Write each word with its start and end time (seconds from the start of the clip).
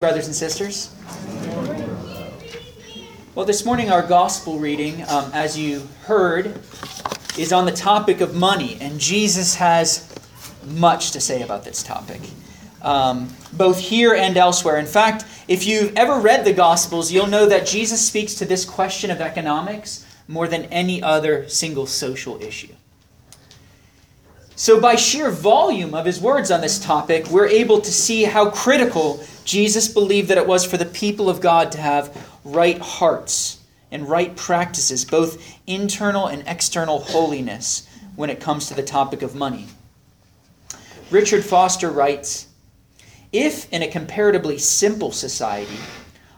brothers 0.00 0.26
and 0.26 0.36
sisters? 0.36 0.94
Well, 3.34 3.44
this 3.44 3.64
morning 3.64 3.90
our 3.90 4.06
gospel 4.06 4.60
reading, 4.60 5.02
um, 5.08 5.32
as 5.34 5.58
you 5.58 5.88
heard, 6.02 6.56
is 7.36 7.52
on 7.52 7.66
the 7.66 7.72
topic 7.72 8.20
of 8.20 8.32
money, 8.32 8.78
and 8.80 9.00
Jesus 9.00 9.56
has 9.56 10.14
much 10.64 11.10
to 11.10 11.20
say 11.20 11.42
about 11.42 11.64
this 11.64 11.82
topic, 11.82 12.20
um, 12.80 13.28
both 13.52 13.80
here 13.80 14.14
and 14.14 14.36
elsewhere. 14.36 14.78
In 14.78 14.86
fact, 14.86 15.24
if 15.48 15.66
you've 15.66 15.96
ever 15.96 16.20
read 16.20 16.44
the 16.44 16.52
Gospels, 16.52 17.10
you'll 17.10 17.26
know 17.26 17.46
that 17.46 17.66
Jesus 17.66 18.00
speaks 18.06 18.36
to 18.36 18.44
this 18.44 18.64
question 18.64 19.10
of 19.10 19.20
economics 19.20 20.06
more 20.28 20.46
than 20.46 20.66
any 20.66 21.02
other 21.02 21.48
single 21.48 21.86
social 21.86 22.40
issue. 22.40 22.72
So, 24.58 24.80
by 24.80 24.96
sheer 24.96 25.30
volume 25.30 25.94
of 25.94 26.04
his 26.04 26.20
words 26.20 26.50
on 26.50 26.60
this 26.62 26.80
topic, 26.80 27.28
we're 27.28 27.46
able 27.46 27.80
to 27.80 27.92
see 27.92 28.24
how 28.24 28.50
critical 28.50 29.24
Jesus 29.44 29.86
believed 29.86 30.30
that 30.30 30.36
it 30.36 30.48
was 30.48 30.64
for 30.64 30.76
the 30.76 30.84
people 30.84 31.30
of 31.30 31.40
God 31.40 31.70
to 31.70 31.78
have 31.78 32.28
right 32.42 32.76
hearts 32.80 33.60
and 33.92 34.08
right 34.08 34.34
practices, 34.34 35.04
both 35.04 35.40
internal 35.68 36.26
and 36.26 36.42
external 36.44 36.98
holiness, 36.98 37.86
when 38.16 38.30
it 38.30 38.40
comes 38.40 38.66
to 38.66 38.74
the 38.74 38.82
topic 38.82 39.22
of 39.22 39.36
money. 39.36 39.68
Richard 41.12 41.44
Foster 41.44 41.88
writes 41.88 42.48
If 43.32 43.72
in 43.72 43.84
a 43.84 43.88
comparatively 43.88 44.58
simple 44.58 45.12
society, 45.12 45.78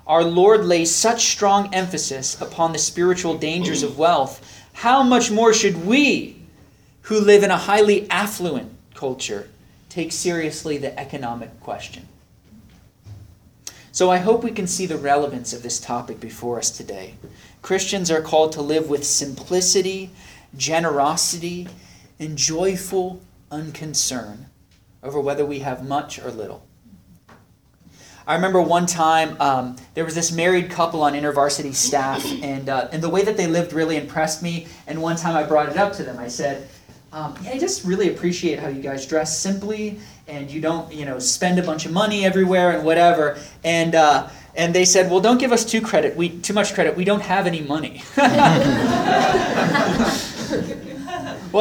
our 0.07 0.25
Lord 0.25 0.67
lays 0.67 0.95
such 0.95 1.31
strong 1.31 1.75
emphasis 1.75 2.39
upon 2.43 2.75
the 2.75 2.79
spiritual 2.79 3.39
dangers 3.39 3.83
of 3.83 3.97
wealth, 3.97 4.47
how 4.75 5.03
much 5.03 5.31
more 5.31 5.55
should 5.55 5.87
we? 5.87 6.40
Who 7.03 7.21
live 7.21 7.43
in 7.43 7.51
a 7.51 7.57
highly 7.57 8.09
affluent 8.11 8.73
culture 8.95 9.49
take 9.89 10.13
seriously 10.13 10.79
the 10.79 10.99
economic 10.99 11.61
question. 11.61 12.07
So 13.93 14.11
I 14.11 14.19
hope 14.19 14.45
we 14.45 14.53
can 14.53 14.67
see 14.67 14.87
the 14.87 14.97
relevance 14.97 15.53
of 15.53 15.63
this 15.63 15.81
topic 15.81 16.21
before 16.21 16.59
us 16.59 16.71
today. 16.71 17.15
Christians 17.61 18.11
are 18.11 18.23
called 18.23 18.53
to 18.53 18.63
live 18.63 18.89
with 18.89 19.05
simplicity, 19.05 20.11
generosity, 20.57 21.69
and 22.19 22.39
joyful 22.39 23.21
unconcern 23.51 24.47
over 25.03 25.21
whether 25.21 25.45
we 25.45 25.59
have 25.61 25.87
much 25.87 26.19
or 26.19 26.31
little. 26.31 26.65
I 28.27 28.35
remember 28.35 28.61
one 28.61 28.87
time 28.87 29.37
um, 29.41 29.77
there 29.95 30.05
was 30.05 30.15
this 30.15 30.31
married 30.31 30.71
couple 30.71 31.03
on 31.03 31.15
InterVarsity 31.15 31.75
staff, 31.75 32.25
and, 32.43 32.69
uh, 32.69 32.89
and 32.93 33.03
the 33.03 33.09
way 33.09 33.25
that 33.25 33.37
they 33.37 33.49
lived 33.49 33.73
really 33.73 33.97
impressed 33.97 34.41
me. 34.41 34.69
And 34.87 35.03
one 35.03 35.17
time 35.17 35.37
I 35.37 35.43
brought 35.43 35.69
it 35.69 35.77
up 35.77 35.95
to 35.95 36.05
them. 36.05 36.19
I 36.19 36.29
said, 36.29 36.69
um, 37.13 37.35
I 37.45 37.59
just 37.59 37.85
really 37.85 38.09
appreciate 38.09 38.59
how 38.61 38.69
you 38.69 38.81
guys 38.81 39.05
dress 39.07 39.37
simply 39.39 39.99
and 40.29 40.49
you 40.51 40.61
don't, 40.61 40.93
you 40.93 41.05
know, 41.05 41.19
spend 41.19 41.59
a 41.59 41.63
bunch 41.63 41.85
of 41.85 41.93
money 41.93 42.25
everywhere 42.25 42.71
and 42.71 42.85
whatever. 42.85 43.39
And 43.65 43.97
uh, 43.97 44.29
and 44.55 44.75
they 44.75 44.85
said, 44.85 45.11
well, 45.11 45.21
don't 45.21 45.39
give 45.39 45.53
us 45.53 45.65
too 45.65 45.81
credit. 45.81 46.17
We 46.17 46.29
too 46.29 46.53
much 46.53 46.75
credit. 46.75 46.97
We 46.97 47.05
don't 47.05 47.23
have 47.23 47.47
any 47.47 47.63
money. 47.63 48.03
well, 48.17 48.27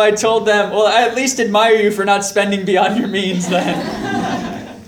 I 0.02 0.12
told 0.12 0.48
them, 0.48 0.72
well, 0.72 0.88
I 0.88 1.02
at 1.08 1.16
least 1.16 1.40
admire 1.40 1.76
you 1.76 1.92
for 1.92 2.06
not 2.06 2.24
spending 2.24 2.66
beyond 2.66 3.00
your 3.00 3.08
means 3.08 3.48
then. 3.48 4.80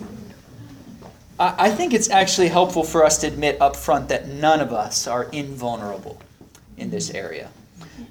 I, 1.39 1.55
I 1.57 1.71
think 1.71 1.93
it's 1.93 2.09
actually 2.09 2.49
helpful 2.49 2.83
for 2.83 3.03
us 3.03 3.19
to 3.19 3.27
admit 3.27 3.61
up 3.61 3.75
front 3.75 4.09
that 4.09 4.27
none 4.27 4.59
of 4.59 4.71
us 4.73 5.07
are 5.07 5.23
invulnerable 5.31 6.21
in 6.77 6.89
this 6.89 7.11
area. 7.11 7.49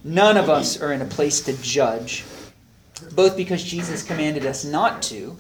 None 0.05 0.37
of 0.37 0.49
us 0.49 0.81
are 0.81 0.93
in 0.93 1.03
a 1.03 1.07
place 1.07 1.41
to 1.43 1.53
judge, 1.63 2.25
both 3.01 3.37
because 3.37 3.63
Jesus 3.63 4.03
commanded 4.03 4.47
us 4.47 4.65
not 4.65 5.03
to, 5.03 5.37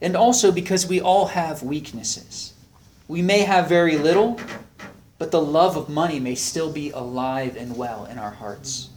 and 0.00 0.16
also 0.16 0.52
because 0.52 0.86
we 0.86 1.00
all 1.00 1.26
have 1.26 1.62
weaknesses. 1.62 2.54
We 3.08 3.22
may 3.22 3.40
have 3.40 3.68
very 3.68 3.96
little, 3.96 4.40
but 5.18 5.30
the 5.30 5.40
love 5.40 5.76
of 5.76 5.88
money 5.88 6.20
may 6.20 6.34
still 6.34 6.70
be 6.70 6.90
alive 6.90 7.56
and 7.56 7.76
well 7.76 8.04
in 8.06 8.18
our 8.18 8.32
hearts. 8.32 8.90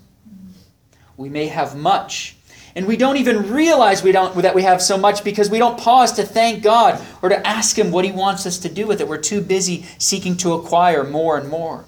We 1.16 1.30
may 1.30 1.48
have 1.48 1.76
much, 1.76 2.36
and 2.76 2.88
we 2.88 2.98
don't 2.98 3.18
even 3.18 3.52
realize 3.52 4.04
we 4.04 4.12
don't, 4.12 4.36
that 4.42 4.56
we 4.56 4.64
have 4.64 4.82
so 4.82 4.98
much 4.98 5.24
because 5.24 5.50
we 5.50 5.60
don't 5.60 5.80
pause 5.80 6.14
to 6.14 6.24
thank 6.24 6.64
God 6.64 7.02
or 7.22 7.30
to 7.30 7.48
ask 7.48 7.78
Him 7.78 7.92
what 7.92 8.06
He 8.06 8.12
wants 8.12 8.46
us 8.46 8.58
to 8.60 8.70
do 8.70 8.88
with 8.88 9.02
it. 9.02 9.08
We're 9.08 9.18
too 9.18 9.42
busy 9.42 9.86
seeking 9.98 10.38
to 10.38 10.54
acquire 10.54 11.04
more 11.04 11.38
and 11.38 11.50
more. 11.50 11.86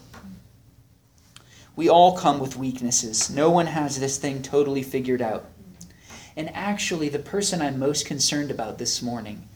We 1.76 1.90
all 1.90 2.18
come 2.18 2.40
with 2.40 2.58
weaknesses. 2.58 3.30
No 3.30 3.50
one 3.50 3.68
has 3.68 4.00
this 4.00 4.18
thing 4.18 4.42
totally 4.42 4.84
figured 4.84 5.22
out. 5.22 5.46
And 6.36 6.50
actually, 6.56 7.10
the 7.10 7.20
person 7.20 7.62
I'm 7.62 7.80
most 7.80 8.06
concerned 8.06 8.52
about 8.52 8.78
this 8.78 9.02
morning 9.02 9.48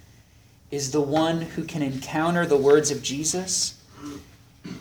is 0.71 0.91
the 0.91 1.01
one 1.01 1.41
who 1.41 1.63
can 1.63 1.81
encounter 1.81 2.45
the 2.45 2.57
words 2.57 2.91
of 2.91 3.01
Jesus 3.01 3.81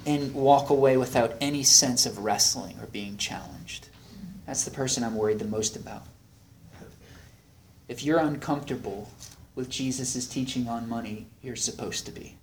and 0.06 0.34
walk 0.34 0.71
away 0.71 0.97
without 0.97 1.34
any 1.41 1.62
sense 1.62 2.06
of 2.06 2.19
wrestling 2.19 2.77
or 2.81 2.87
being 2.87 3.16
challenged. 3.16 3.88
That's 4.47 4.65
the 4.65 4.71
person 4.71 5.05
I'm 5.05 5.16
worried 5.16 5.38
the 5.38 5.44
most 5.44 5.77
about. 5.77 6.03
If 7.88 8.03
you're 8.03 8.19
uncomfortable 8.19 9.11
with 9.55 9.69
Jesus' 9.69 10.26
teaching 10.26 10.69
on 10.69 10.88
money, 10.88 11.26
you're 11.43 11.56
supposed 11.56 12.06
to 12.06 12.12
be. 12.12 12.37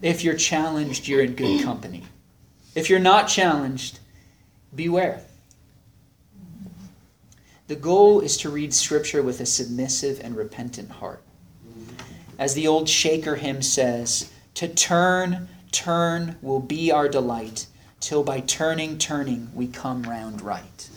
If 0.00 0.24
you're 0.24 0.36
challenged, 0.36 1.08
you're 1.08 1.22
in 1.22 1.34
good 1.34 1.62
company. 1.62 2.04
If 2.74 2.88
you're 2.88 3.00
not 3.00 3.28
challenged, 3.28 3.98
beware. 4.74 5.22
The 7.72 7.78
goal 7.78 8.20
is 8.20 8.36
to 8.36 8.50
read 8.50 8.74
Scripture 8.74 9.22
with 9.22 9.40
a 9.40 9.46
submissive 9.46 10.20
and 10.22 10.36
repentant 10.36 10.90
heart. 10.90 11.22
As 12.38 12.52
the 12.52 12.68
old 12.68 12.86
Shaker 12.86 13.36
hymn 13.36 13.62
says, 13.62 14.30
to 14.56 14.68
turn, 14.68 15.48
turn 15.70 16.36
will 16.42 16.60
be 16.60 16.92
our 16.92 17.08
delight, 17.08 17.68
till 17.98 18.24
by 18.24 18.40
turning, 18.40 18.98
turning, 18.98 19.50
we 19.54 19.68
come 19.68 20.02
round 20.02 20.42
right. 20.42 20.90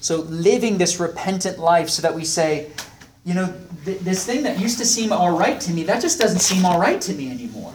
So, 0.00 0.22
living 0.22 0.76
this 0.76 0.98
repentant 0.98 1.60
life 1.60 1.88
so 1.88 2.02
that 2.02 2.16
we 2.16 2.24
say, 2.24 2.72
you 3.24 3.34
know, 3.34 3.54
th- 3.84 4.00
this 4.00 4.26
thing 4.26 4.42
that 4.42 4.58
used 4.58 4.78
to 4.78 4.84
seem 4.84 5.12
all 5.12 5.38
right 5.38 5.60
to 5.60 5.72
me, 5.72 5.84
that 5.84 6.02
just 6.02 6.18
doesn't 6.18 6.40
seem 6.40 6.64
all 6.64 6.80
right 6.80 7.00
to 7.02 7.12
me 7.12 7.30
anymore. 7.30 7.74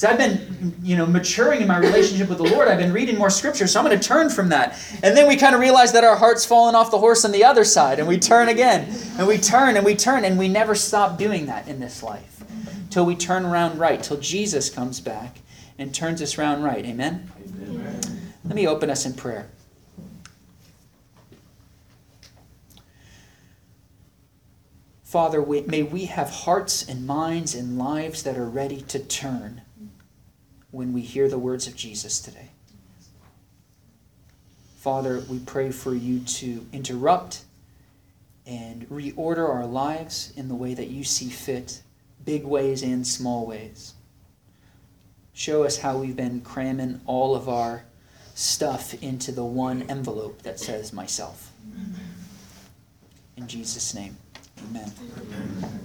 So 0.00 0.08
I've 0.08 0.16
been, 0.16 0.74
you 0.82 0.96
know, 0.96 1.04
maturing 1.04 1.60
in 1.60 1.68
my 1.68 1.76
relationship 1.76 2.30
with 2.30 2.38
the 2.38 2.44
Lord. 2.44 2.68
I've 2.68 2.78
been 2.78 2.90
reading 2.90 3.18
more 3.18 3.28
scripture, 3.28 3.66
so 3.66 3.78
I'm 3.78 3.84
going 3.84 4.00
to 4.00 4.08
turn 4.08 4.30
from 4.30 4.48
that. 4.48 4.82
And 5.02 5.14
then 5.14 5.28
we 5.28 5.36
kind 5.36 5.54
of 5.54 5.60
realize 5.60 5.92
that 5.92 6.04
our 6.04 6.16
heart's 6.16 6.46
fallen 6.46 6.74
off 6.74 6.90
the 6.90 6.96
horse 6.96 7.26
on 7.26 7.32
the 7.32 7.44
other 7.44 7.64
side, 7.64 7.98
and 7.98 8.08
we 8.08 8.18
turn 8.18 8.48
again, 8.48 8.88
and 9.18 9.28
we 9.28 9.36
turn 9.36 9.76
and 9.76 9.84
we 9.84 9.94
turn, 9.94 10.24
and 10.24 10.38
we 10.38 10.48
never 10.48 10.74
stop 10.74 11.18
doing 11.18 11.44
that 11.48 11.68
in 11.68 11.80
this 11.80 12.02
life 12.02 12.42
till 12.88 13.04
we 13.04 13.14
turn 13.14 13.44
around 13.44 13.78
right, 13.78 14.02
till 14.02 14.16
Jesus 14.16 14.70
comes 14.70 15.00
back 15.00 15.40
and 15.76 15.94
turns 15.94 16.22
us 16.22 16.38
around 16.38 16.62
right. 16.62 16.86
Amen? 16.86 17.30
Amen. 17.68 18.00
Let 18.46 18.54
me 18.54 18.66
open 18.66 18.88
us 18.88 19.04
in 19.04 19.12
prayer. 19.12 19.50
Father, 25.04 25.44
may 25.44 25.82
we 25.82 26.06
have 26.06 26.30
hearts 26.30 26.88
and 26.88 27.06
minds 27.06 27.54
and 27.54 27.76
lives 27.76 28.22
that 28.22 28.38
are 28.38 28.48
ready 28.48 28.80
to 28.80 28.98
turn 28.98 29.60
when 30.70 30.92
we 30.92 31.00
hear 31.00 31.28
the 31.28 31.38
words 31.38 31.66
of 31.66 31.76
Jesus 31.76 32.20
today. 32.20 32.50
Father, 34.78 35.22
we 35.28 35.38
pray 35.40 35.70
for 35.70 35.94
you 35.94 36.20
to 36.20 36.66
interrupt 36.72 37.42
and 38.46 38.88
reorder 38.88 39.46
our 39.48 39.66
lives 39.66 40.32
in 40.36 40.48
the 40.48 40.54
way 40.54 40.74
that 40.74 40.88
you 40.88 41.04
see 41.04 41.28
fit, 41.28 41.82
big 42.24 42.44
ways 42.44 42.82
and 42.82 43.06
small 43.06 43.46
ways. 43.46 43.94
Show 45.34 45.64
us 45.64 45.78
how 45.78 45.98
we've 45.98 46.16
been 46.16 46.40
cramming 46.40 47.00
all 47.04 47.34
of 47.34 47.48
our 47.48 47.84
stuff 48.34 48.94
into 49.02 49.32
the 49.32 49.44
one 49.44 49.82
envelope 49.90 50.42
that 50.42 50.58
says 50.58 50.92
myself. 50.92 51.52
In 53.36 53.46
Jesus' 53.46 53.94
name, 53.94 54.16
amen. 54.70 54.90
amen. 55.26 55.80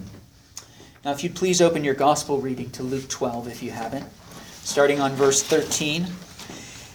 Now, 1.04 1.12
if 1.12 1.24
you'd 1.24 1.36
please 1.36 1.62
open 1.62 1.84
your 1.84 1.94
gospel 1.94 2.40
reading 2.40 2.70
to 2.72 2.84
Luke 2.84 3.10
12 3.10 3.48
if 3.48 3.62
you 3.62 3.72
haven't 3.72 4.06
starting 4.66 5.00
on 5.00 5.12
verse 5.12 5.44
13. 5.44 6.08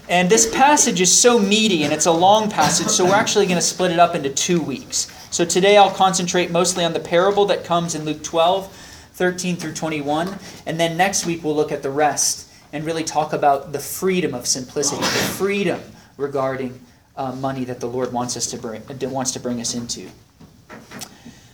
And 0.09 0.29
this 0.29 0.53
passage 0.53 1.01
is 1.01 1.17
so 1.17 1.39
meaty 1.39 1.85
and 1.85 1.93
it's 1.93 2.07
a 2.07 2.13
long 2.13 2.51
passage, 2.51 2.89
so 2.89 3.05
we're 3.05 3.15
actually 3.15 3.47
going 3.47 3.59
to 3.59 3.63
split 3.63 3.93
it 3.93 4.01
up 4.01 4.17
into 4.17 4.29
two 4.29 4.61
weeks. 4.61 5.07
So 5.31 5.45
today 5.45 5.77
I'll 5.77 5.93
concentrate 5.93 6.51
mostly 6.51 6.85
on 6.85 6.93
the 6.93 7.01
parable 7.01 7.47
that 7.47 7.65
comes 7.65 7.95
in 7.95 8.05
Luke 8.05 8.25
12, 8.25 8.73
13 9.13 9.55
through 9.55 9.75
21. 9.75 10.37
And 10.67 10.81
then 10.81 10.97
next 10.97 11.27
week 11.27 11.45
we'll 11.45 11.55
look 11.55 11.71
at 11.71 11.85
the 11.85 11.91
rest 11.91 12.51
and 12.73 12.85
really 12.85 13.05
talk 13.05 13.33
about 13.33 13.73
the 13.73 13.79
freedom 13.79 14.35
of 14.35 14.49
simplicity, 14.49 15.01
the 15.01 15.07
freedom 15.07 15.81
regarding 16.17 16.81
uh, 17.17 17.33
money 17.37 17.65
that 17.65 17.79
the 17.79 17.87
Lord 17.89 18.13
wants 18.13 18.37
us 18.37 18.51
to 18.51 18.59
bring 18.59 18.83
wants 19.11 19.31
to 19.33 19.41
bring 19.41 19.61
us 19.61 19.75
into. 19.75 20.09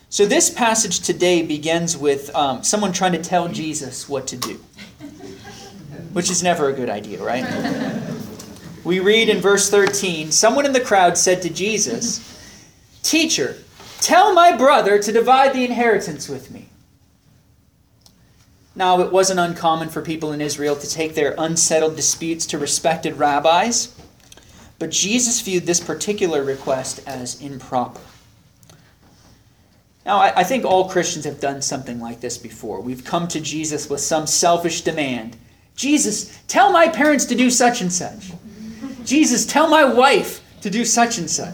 So 0.09 0.25
this 0.25 0.49
passage 0.49 1.01
today 1.01 1.43
begins 1.43 1.95
with 1.95 2.35
um, 2.35 2.63
someone 2.63 2.93
trying 2.93 3.13
to 3.13 3.23
tell 3.23 3.49
Jesus 3.49 4.09
what 4.09 4.27
to 4.29 4.37
do 4.39 4.59
which 6.17 6.31
is 6.31 6.43
never 6.43 6.71
a 6.71 6.73
good 6.73 6.89
idea, 6.89 7.23
right? 7.23 7.45
we 8.85 9.01
read 9.01 9.29
in 9.29 9.39
verse 9.39 9.69
13 9.69 10.33
Someone 10.33 10.65
in 10.65 10.73
the 10.73 10.81
crowd 10.81 11.19
said 11.19 11.43
to 11.43 11.51
Jesus, 11.51 12.41
Teacher, 13.03 13.59
tell 14.01 14.33
my 14.33 14.57
brother 14.57 14.99
to 14.99 15.13
divide 15.13 15.53
the 15.53 15.63
inheritance 15.63 16.27
with 16.27 16.51
me. 16.51 16.71
Now, 18.75 19.03
it 19.03 19.13
wasn't 19.13 19.41
uncommon 19.41 19.91
for 19.91 20.01
people 20.01 20.33
in 20.33 20.41
Israel 20.41 20.75
to 20.77 20.89
take 20.89 21.15
their 21.15 21.35
unsettled 21.37 21.97
disputes 21.97 22.47
to 22.47 22.57
respected 22.57 23.19
rabbis, 23.19 23.95
but 24.79 24.89
Jesus 24.89 25.43
viewed 25.43 25.67
this 25.67 25.81
particular 25.81 26.43
request 26.43 27.07
as 27.07 27.43
improper. 27.43 28.01
Now, 30.07 30.21
I, 30.21 30.45
think 30.45 30.65
all 30.65 30.89
Christians 30.89 31.27
have 31.27 31.41
done 31.41 31.61
something 31.61 32.01
like 32.01 32.21
this 32.21 32.39
before. 32.39 32.81
We've 32.81 33.05
come 33.05 33.29
to 33.29 33.41
Jesus 33.41 33.91
with 33.91 34.01
some 34.01 34.27
selfish 34.27 34.81
demand 34.81 35.37
Jesus, 35.77 36.43
tell 36.49 36.73
my 36.73 36.89
parents 36.89 37.27
to 37.27 37.35
do 37.35 37.51
such 37.51 37.83
and 37.83 37.93
such. 37.93 38.33
Jesus, 39.05 39.47
tell 39.47 39.69
my 39.69 39.85
wife 39.85 40.43
to 40.63 40.71
do 40.71 40.85
such 40.85 41.19
and 41.19 41.31
such. 41.31 41.49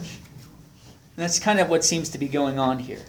And 1.15 1.17
that's 1.17 1.39
kind 1.39 1.59
of 1.59 1.69
what 1.69 1.83
seems 1.83 2.09
to 2.09 2.17
be 2.17 2.27
going 2.27 2.57
on 2.57 2.79
here. 2.79 3.01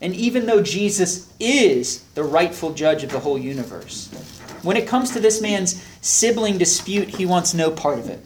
And 0.00 0.14
even 0.14 0.46
though 0.46 0.62
Jesus 0.62 1.32
is 1.40 2.04
the 2.14 2.22
rightful 2.22 2.72
judge 2.72 3.02
of 3.02 3.10
the 3.10 3.18
whole 3.18 3.36
universe, 3.36 4.08
when 4.62 4.76
it 4.76 4.88
comes 4.88 5.10
to 5.12 5.20
this 5.20 5.42
man's 5.42 5.84
sibling 6.00 6.56
dispute, 6.56 7.08
he 7.08 7.26
wants 7.26 7.52
no 7.52 7.70
part 7.70 7.98
of 7.98 8.08
it. 8.08 8.20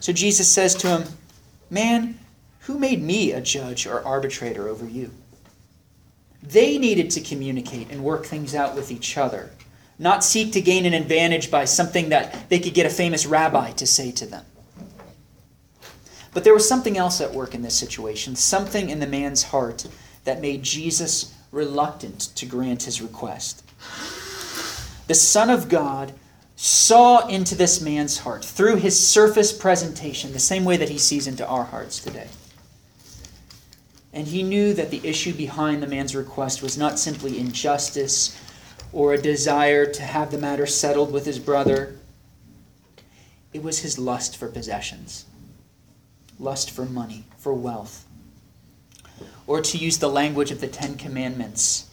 So 0.00 0.12
Jesus 0.12 0.48
says 0.48 0.74
to 0.76 0.88
him, 0.88 1.04
Man, 1.70 2.18
who 2.60 2.78
made 2.78 3.02
me 3.02 3.32
a 3.32 3.40
judge 3.40 3.86
or 3.86 4.04
arbitrator 4.04 4.68
over 4.68 4.86
you? 4.86 5.10
They 6.42 6.78
needed 6.78 7.10
to 7.12 7.20
communicate 7.20 7.90
and 7.90 8.04
work 8.04 8.24
things 8.24 8.54
out 8.54 8.76
with 8.76 8.90
each 8.90 9.16
other, 9.16 9.50
not 9.98 10.24
seek 10.24 10.52
to 10.52 10.60
gain 10.60 10.84
an 10.84 10.94
advantage 10.94 11.50
by 11.50 11.64
something 11.64 12.10
that 12.10 12.48
they 12.48 12.58
could 12.58 12.74
get 12.74 12.86
a 12.86 12.90
famous 12.90 13.26
rabbi 13.26 13.70
to 13.72 13.86
say 13.86 14.12
to 14.12 14.26
them. 14.26 14.44
But 16.34 16.44
there 16.44 16.52
was 16.52 16.68
something 16.68 16.98
else 16.98 17.20
at 17.22 17.32
work 17.32 17.54
in 17.54 17.62
this 17.62 17.74
situation, 17.74 18.36
something 18.36 18.90
in 18.90 19.00
the 19.00 19.06
man's 19.06 19.44
heart 19.44 19.86
that 20.24 20.42
made 20.42 20.62
Jesus 20.62 21.34
reluctant 21.50 22.20
to 22.36 22.44
grant 22.44 22.82
his 22.82 23.00
request. 23.00 23.64
The 25.06 25.14
Son 25.14 25.48
of 25.48 25.70
God 25.70 26.12
saw 26.56 27.26
into 27.28 27.54
this 27.54 27.80
man's 27.80 28.18
heart 28.18 28.44
through 28.44 28.76
his 28.76 28.98
surface 28.98 29.52
presentation, 29.52 30.32
the 30.32 30.38
same 30.38 30.64
way 30.64 30.76
that 30.76 30.88
he 30.88 30.98
sees 30.98 31.26
into 31.26 31.46
our 31.46 31.64
hearts 31.64 32.00
today. 32.00 32.28
And 34.12 34.26
he 34.26 34.42
knew 34.42 34.72
that 34.74 34.90
the 34.90 35.06
issue 35.06 35.34
behind 35.34 35.82
the 35.82 35.86
man's 35.86 36.16
request 36.16 36.62
was 36.62 36.78
not 36.78 36.98
simply 36.98 37.38
injustice 37.38 38.38
or 38.96 39.12
a 39.12 39.20
desire 39.20 39.84
to 39.84 40.02
have 40.02 40.30
the 40.30 40.38
matter 40.38 40.64
settled 40.64 41.12
with 41.12 41.26
his 41.26 41.38
brother, 41.38 41.98
it 43.52 43.62
was 43.62 43.80
his 43.80 43.98
lust 43.98 44.38
for 44.38 44.48
possessions, 44.48 45.26
lust 46.38 46.70
for 46.70 46.86
money, 46.86 47.26
for 47.36 47.52
wealth. 47.52 48.06
Or 49.46 49.60
to 49.60 49.76
use 49.76 49.98
the 49.98 50.08
language 50.08 50.50
of 50.50 50.62
the 50.62 50.66
Ten 50.66 50.96
Commandments, 50.96 51.90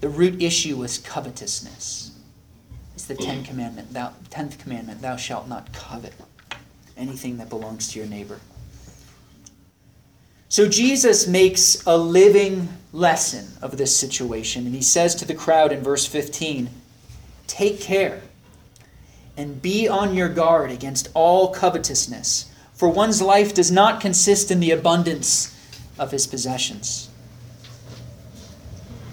the 0.00 0.08
root 0.08 0.40
issue 0.40 0.76
was 0.76 0.96
covetousness. 0.96 2.16
It's 2.94 3.06
the 3.06 3.16
Ten 3.16 3.42
Commandment, 3.42 3.92
thou, 3.92 4.12
tenth 4.30 4.58
commandment, 4.58 5.02
thou 5.02 5.16
shalt 5.16 5.48
not 5.48 5.72
covet 5.72 6.14
anything 6.96 7.38
that 7.38 7.48
belongs 7.48 7.90
to 7.90 7.98
your 7.98 8.08
neighbor. 8.08 8.38
So 10.50 10.68
Jesus 10.68 11.28
makes 11.28 11.86
a 11.86 11.96
living 11.96 12.68
lesson 12.92 13.46
of 13.62 13.76
this 13.76 13.96
situation, 13.96 14.66
and 14.66 14.74
he 14.74 14.82
says 14.82 15.14
to 15.14 15.24
the 15.24 15.32
crowd 15.32 15.70
in 15.70 15.80
verse 15.80 16.06
15 16.06 16.68
Take 17.46 17.80
care 17.80 18.20
and 19.36 19.62
be 19.62 19.86
on 19.86 20.16
your 20.16 20.28
guard 20.28 20.72
against 20.72 21.08
all 21.14 21.54
covetousness, 21.54 22.50
for 22.74 22.88
one's 22.88 23.22
life 23.22 23.54
does 23.54 23.70
not 23.70 24.00
consist 24.00 24.50
in 24.50 24.58
the 24.58 24.72
abundance 24.72 25.56
of 26.00 26.10
his 26.10 26.26
possessions. 26.26 27.08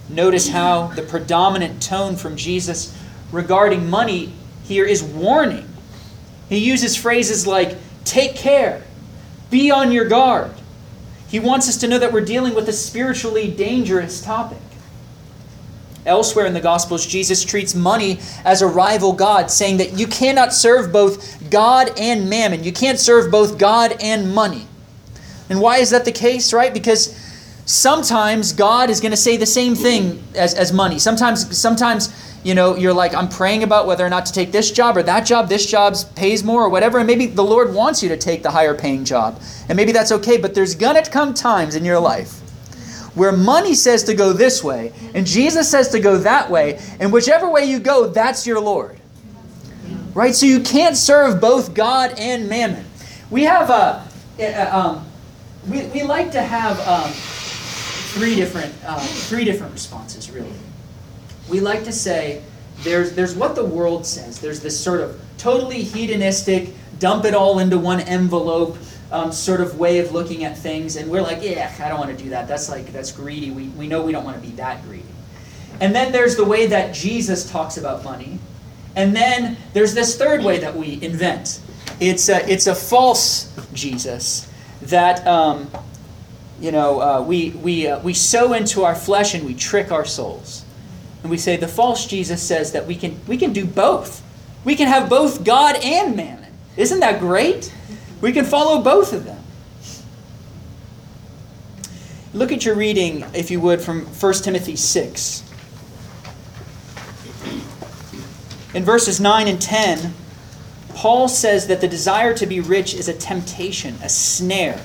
Notice 0.10 0.50
how 0.50 0.88
the 0.88 1.04
predominant 1.04 1.84
tone 1.84 2.16
from 2.16 2.36
Jesus 2.36 2.98
regarding 3.31 3.88
money 3.92 4.34
here 4.63 4.86
is 4.86 5.04
warning. 5.04 5.69
He 6.50 6.57
uses 6.57 6.98
phrases 6.98 7.45
like, 7.45 7.78
Take 8.06 8.36
care, 8.36 8.81
be 9.51 9.69
on 9.69 9.92
your 9.92 10.06
guard. 10.06 10.56
He 11.29 11.39
wants 11.39 11.68
us 11.68 11.77
to 11.77 11.88
know 11.88 12.00
that 12.00 12.13
we're 12.13 12.25
dealing 12.25 12.56
with 12.56 12.69
a 12.69 12.74
spiritually 12.74 13.51
dangerous 13.51 14.21
topic. 14.21 14.59
Elsewhere 16.06 16.45
in 16.45 16.53
the 16.53 16.62
Gospels, 16.62 17.06
Jesus 17.06 17.44
treats 17.44 17.75
money 17.75 18.19
as 18.45 18.62
a 18.62 18.68
rival 18.68 19.12
God, 19.12 19.51
saying 19.51 19.77
that 19.77 20.00
you 20.00 20.07
cannot 20.07 20.53
serve 20.53 20.94
both 20.94 21.50
God 21.51 21.91
and 22.00 22.29
mammon. 22.29 22.63
You 22.63 22.71
can't 22.71 22.97
serve 22.97 23.29
both 23.29 23.57
God 23.57 23.97
and 24.01 24.33
money. 24.33 24.68
And 25.50 25.59
why 25.59 25.77
is 25.79 25.89
that 25.89 26.06
the 26.06 26.13
case, 26.13 26.53
right? 26.53 26.74
Because 26.74 27.26
sometimes 27.67 28.53
God 28.53 28.89
is 28.89 28.99
going 28.99 29.11
to 29.11 29.17
say 29.17 29.37
the 29.37 29.45
same 29.45 29.75
thing 29.75 30.23
as, 30.33 30.55
as 30.55 30.73
money. 30.73 30.97
Sometimes, 30.97 31.55
sometimes 31.55 32.11
you 32.43 32.55
know, 32.55 32.77
you're 32.77 32.93
like, 32.93 33.13
I'm 33.13 33.27
praying 33.27 33.63
about 33.63 33.87
whether 33.87 34.05
or 34.05 34.09
not 34.09 34.25
to 34.27 34.31
take 34.31 34.53
this 34.53 34.71
job 34.71 34.95
or 34.95 35.03
that 35.03 35.25
job. 35.25 35.49
This 35.49 35.69
job 35.69 35.97
pays 36.15 36.45
more 36.45 36.63
or 36.63 36.69
whatever. 36.69 36.97
And 36.97 37.05
maybe 37.05 37.25
the 37.25 37.43
Lord 37.43 37.73
wants 37.73 38.01
you 38.01 38.07
to 38.07 38.17
take 38.17 38.41
the 38.41 38.51
higher 38.51 38.73
paying 38.73 39.03
job. 39.03 39.41
And 39.67 39.75
maybe 39.75 39.91
that's 39.91 40.13
okay. 40.13 40.37
But 40.37 40.55
there's 40.55 40.73
going 40.73 41.03
to 41.03 41.11
come 41.11 41.33
times 41.33 41.75
in 41.75 41.83
your 41.83 41.99
life 41.99 42.39
where 43.15 43.33
money 43.33 43.73
says 43.75 44.03
to 44.05 44.13
go 44.13 44.31
this 44.31 44.63
way 44.63 44.93
and 45.13 45.27
Jesus 45.27 45.69
says 45.69 45.89
to 45.89 45.99
go 45.99 46.19
that 46.19 46.49
way. 46.49 46.79
And 47.01 47.11
whichever 47.11 47.49
way 47.49 47.65
you 47.65 47.79
go, 47.79 48.07
that's 48.07 48.47
your 48.47 48.61
Lord. 48.61 48.97
Right? 50.13 50.33
So 50.33 50.45
you 50.45 50.61
can't 50.61 50.95
serve 50.95 51.41
both 51.41 51.73
God 51.73 52.17
and 52.17 52.47
mammon. 52.47 52.85
We 53.29 53.43
have 53.43 53.69
a. 53.69 54.07
Um, 54.73 55.05
we, 55.67 55.85
we 55.87 56.03
like 56.03 56.31
to 56.31 56.41
have 56.41 56.79
um, 56.87 57.11
three 58.17 58.35
different 58.35 58.73
uh, 58.85 58.99
three 58.99 59.45
different 59.45 59.71
responses 59.73 60.29
really 60.31 60.51
we 61.49 61.59
like 61.59 61.83
to 61.85 61.91
say 61.91 62.43
there's, 62.83 63.13
there's 63.13 63.35
what 63.35 63.55
the 63.55 63.65
world 63.65 64.05
says. 64.05 64.39
There's 64.39 64.59
this 64.59 64.79
sort 64.79 65.01
of 65.01 65.19
totally 65.37 65.81
hedonistic, 65.81 66.73
dump 66.99 67.25
it 67.25 67.33
all 67.33 67.59
into 67.59 67.77
one 67.77 68.01
envelope 68.01 68.77
um, 69.11 69.31
sort 69.31 69.61
of 69.61 69.79
way 69.79 69.99
of 69.99 70.11
looking 70.11 70.43
at 70.43 70.57
things. 70.57 70.95
And 70.97 71.09
we're 71.09 71.21
like, 71.21 71.41
yeah, 71.41 71.73
I 71.79 71.89
don't 71.89 71.99
want 71.99 72.15
to 72.15 72.23
do 72.23 72.29
that. 72.31 72.47
That's 72.47 72.69
like, 72.69 72.91
that's 72.91 73.11
greedy. 73.11 73.51
We, 73.51 73.69
we 73.69 73.87
know 73.87 74.03
we 74.03 74.11
don't 74.11 74.25
want 74.25 74.41
to 74.41 74.47
be 74.47 74.53
that 74.55 74.83
greedy. 74.83 75.03
And 75.79 75.95
then 75.95 76.11
there's 76.11 76.35
the 76.35 76.45
way 76.45 76.67
that 76.67 76.93
Jesus 76.93 77.49
talks 77.49 77.77
about 77.77 78.03
money. 78.03 78.39
And 78.95 79.15
then 79.15 79.57
there's 79.73 79.93
this 79.93 80.17
third 80.17 80.43
way 80.43 80.59
that 80.59 80.75
we 80.75 81.01
invent. 81.01 81.61
It's 81.99 82.29
a, 82.29 82.47
it's 82.51 82.67
a 82.67 82.75
false 82.75 83.53
Jesus 83.73 84.51
that, 84.81 85.25
um, 85.25 85.69
you 86.59 86.71
know, 86.71 87.01
uh, 87.01 87.21
we, 87.21 87.51
we, 87.51 87.88
uh, 87.88 88.00
we 88.00 88.13
sow 88.13 88.54
into 88.54 88.83
our 88.83 88.95
flesh 88.95 89.33
and 89.33 89.45
we 89.45 89.54
trick 89.54 89.92
our 89.92 90.06
souls. 90.06 90.65
And 91.21 91.30
we 91.30 91.38
say 91.38 91.57
the 91.57 91.68
false 91.68 92.06
Jesus 92.06 92.42
says 92.42 92.71
that 92.71 92.88
we 92.88 92.95
can, 92.95 93.19
we 93.27 93.38
can 93.38 93.54
do 93.54 93.65
both. 93.65 94.24
We 94.63 94.75
can 94.75 94.88
have 94.88 95.10
both 95.10 95.43
God 95.43 95.75
and 95.84 96.15
mammon. 96.15 96.51
Isn't 96.75 97.00
that 97.00 97.20
great? 97.20 97.74
We 98.22 98.31
can 98.31 98.46
follow 98.46 98.81
both 98.81 99.13
of 99.13 99.25
them. 99.25 99.43
Look 102.34 102.51
at 102.51 102.65
your 102.65 102.75
reading, 102.75 103.25
if 103.34 103.50
you 103.50 103.60
would, 103.62 103.81
from 103.81 104.05
1 104.05 104.34
Timothy 104.36 104.75
6. 104.75 105.43
In 108.74 108.84
verses 108.84 109.20
9 109.20 109.48
and 109.48 109.62
10, 109.62 110.13
Paul 110.93 111.27
says 111.27 111.67
that 111.67 111.81
the 111.81 111.88
desire 111.88 112.34
to 112.36 112.46
be 112.46 112.60
rich 112.60 112.93
is 112.93 113.08
a 113.08 113.13
temptation, 113.13 113.96
a 114.03 114.10
snare. 114.10 114.81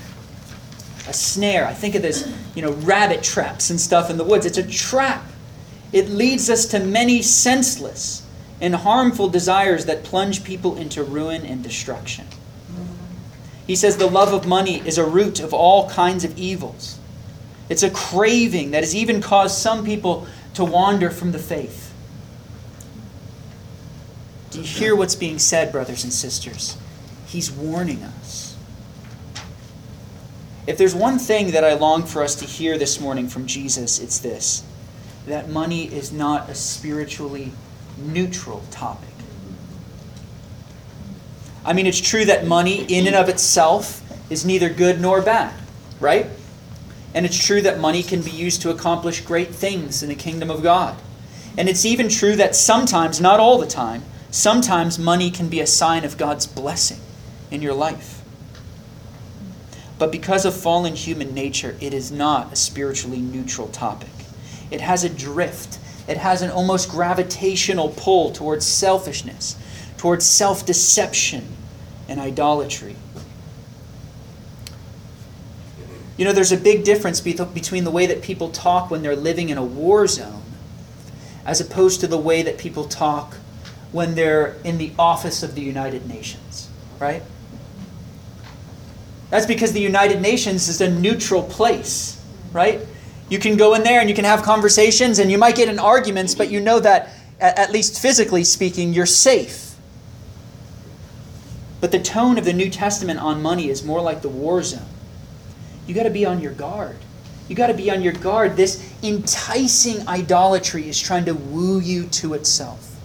A 1.13 1.15
snare. 1.15 1.67
I 1.67 1.75
think 1.75 1.95
of 1.95 2.01
this, 2.01 2.27
you 2.55 2.63
know, 2.63 2.73
rabbit 2.73 3.23
traps 3.23 3.69
and 3.69 3.79
stuff 3.79 4.09
in 4.09 4.17
the 4.17 4.25
woods. 4.25 4.47
It's 4.47 4.57
a 4.57 4.67
trap. 4.67 5.23
It 5.93 6.09
leads 6.09 6.49
us 6.49 6.65
to 6.69 6.79
many 6.79 7.21
senseless 7.21 8.27
and 8.63 8.75
harmful 8.75 9.29
desires 9.29 9.85
that 9.85 10.05
plunge 10.05 10.43
people 10.43 10.75
into 10.79 11.05
ruin 11.05 11.45
and 11.45 11.63
destruction. 11.63 12.27
He 13.67 13.77
says 13.77 13.99
the 13.99 14.07
love 14.07 14.33
of 14.33 14.47
money 14.47 14.79
is 14.87 14.97
a 14.97 15.05
root 15.05 15.39
of 15.39 15.53
all 15.53 15.91
kinds 15.91 16.25
of 16.25 16.39
evils. 16.39 16.99
It's 17.69 17.83
a 17.83 17.91
craving 17.91 18.71
that 18.71 18.83
has 18.83 18.97
even 18.97 19.21
caused 19.21 19.59
some 19.59 19.85
people 19.85 20.27
to 20.55 20.65
wander 20.65 21.11
from 21.11 21.33
the 21.33 21.39
faith. 21.39 21.93
Do 24.49 24.61
you 24.61 24.65
hear 24.65 24.97
what's 24.97 25.15
being 25.15 25.39
said, 25.39 25.73
brothers 25.73 26.05
and 26.05 26.13
sisters? 26.13 26.79
He's 27.27 27.53
warning 27.53 28.03
us. 28.03 28.52
If 30.67 30.79
there's 30.79 30.95
one 30.95 31.19
thing 31.19 31.51
that 31.53 31.65
I 31.65 31.75
long 31.75 32.05
for 32.05 32.23
us 32.23 32.37
to 32.37 32.45
hear 32.45 32.79
this 32.79 33.01
morning 33.01 33.29
from 33.29 33.47
Jesus, 33.47 33.99
it's 33.99 34.19
this 34.19 34.65
that 35.27 35.49
money 35.49 35.85
is 35.85 36.13
not 36.13 36.49
a 36.49 36.55
spiritually 36.55 37.53
neutral 37.97 38.63
topic. 38.73 39.09
I 41.65 41.73
mean, 41.73 41.87
it's 41.87 42.01
true 42.01 42.25
that 42.25 42.45
money, 42.45 42.85
in 42.85 43.07
and 43.07 43.15
of 43.15 43.29
itself, 43.29 44.03
is 44.31 44.45
neither 44.45 44.69
good 44.69 45.01
nor 45.01 45.23
bad, 45.23 45.55
right? 46.01 46.27
And 47.15 47.25
it's 47.25 47.39
true 47.39 47.63
that 47.63 47.79
money 47.79 48.03
can 48.03 48.21
be 48.21 48.33
used 48.33 48.63
to 48.63 48.71
accomplish 48.71 49.21
great 49.21 49.55
things 49.55 50.03
in 50.03 50.09
the 50.09 50.17
kingdom 50.17 50.51
of 50.51 50.63
God. 50.63 50.97
And 51.57 51.69
it's 51.69 51.85
even 51.85 52.09
true 52.09 52.35
that 52.37 52.57
sometimes, 52.57 53.21
not 53.21 53.39
all 53.39 53.59
the 53.59 53.67
time, 53.67 54.03
sometimes 54.31 54.99
money 54.99 55.31
can 55.31 55.49
be 55.49 55.61
a 55.61 55.67
sign 55.67 56.05
of 56.05 56.19
God's 56.19 56.47
blessing 56.47 57.01
in 57.51 57.63
your 57.63 57.75
life. 57.75 58.22
But 60.03 60.11
because 60.11 60.45
of 60.45 60.53
fallen 60.53 60.97
human 60.97 61.33
nature, 61.33 61.77
it 61.81 61.95
is 61.95 62.11
not 62.11 62.53
a 62.53 62.57
spiritually 62.57 63.21
neutral 63.21 63.69
topic. 63.69 64.11
It 64.69 64.81
has 64.81 65.05
a 65.05 65.09
drift 65.09 65.79
it 66.09 66.17
has 66.17 66.43
an 66.43 66.51
almost 66.51 66.91
gravitational 66.91 67.91
pull 67.91 68.33
towards 68.33 68.67
selfishness, 68.67 69.57
towards 69.99 70.27
self 70.27 70.67
deception 70.67 71.47
and 72.09 72.19
idolatry. 72.19 72.97
You 76.17 76.25
know, 76.25 76.33
there's 76.33 76.51
a 76.51 76.57
big 76.57 76.83
difference 76.83 77.21
between 77.21 77.85
the 77.85 77.91
way 77.93 78.07
that 78.07 78.23
people 78.23 78.51
talk 78.51 78.91
when 78.91 79.03
they're 79.03 79.15
living 79.15 79.51
in 79.51 79.57
a 79.57 79.65
war 79.65 80.09
zone 80.09 80.43
as 81.47 81.61
opposed 81.61 82.01
to 82.01 82.09
the 82.09 82.19
way 82.19 82.43
that 82.43 82.59
people 82.59 82.87
talk 82.87 83.37
when 83.93 84.17
they're 84.17 84.57
in 84.65 84.79
the 84.79 84.91
office 84.99 85.45
of 85.45 85.55
the 85.55 85.63
United 85.63 86.09
Nations, 86.09 86.69
right? 86.99 87.23
That's 89.33 89.47
because 89.47 89.73
the 89.73 89.81
United 89.81 90.21
Nations 90.21 90.69
is 90.69 90.83
a 90.83 90.91
neutral 90.91 91.43
place, 91.43 92.23
right? 92.53 92.81
You 93.31 93.39
can 93.39 93.57
go 93.57 93.73
in 93.73 93.83
there 93.83 93.99
and 93.99 94.11
you 94.11 94.15
can 94.15 94.27
have 94.27 94.43
conversations 94.43 95.19
and 95.19 95.31
you 95.31 95.39
might 95.39 95.57
get 95.57 95.71
in 95.71 95.79
arguments, 95.79 96.35
but 96.35 96.51
you 96.51 96.61
know 96.61 96.79
that, 96.81 97.09
at 97.41 97.73
least 97.73 97.99
physically 97.99 98.45
speaking, 98.45 98.93
you're 98.93 99.07
safe. 99.07 99.75
But 101.81 101.93
the 101.93 101.99
tone 101.99 102.37
of 102.37 102.45
the 102.45 102.53
New 102.53 102.69
Testament 102.69 103.21
on 103.21 103.41
money 103.41 103.71
is 103.71 103.83
more 103.83 104.03
like 104.03 104.21
the 104.21 104.29
war 104.29 104.63
zone. 104.63 104.85
You 105.87 105.95
got 105.95 106.03
to 106.03 106.11
be 106.11 106.27
on 106.27 106.43
your 106.43 106.53
guard. 106.53 106.99
You 107.49 107.57
got 107.57 107.69
to 107.69 107.75
be 107.75 107.91
on 107.91 108.03
your 108.03 108.13
guard. 108.13 108.59
This 108.59 108.87
enticing 109.03 110.07
idolatry 110.07 110.91
is 110.91 111.01
trying 111.01 111.25
to 111.25 111.33
woo 111.33 111.81
you 111.81 112.05
to 112.09 112.35
itself. 112.35 113.01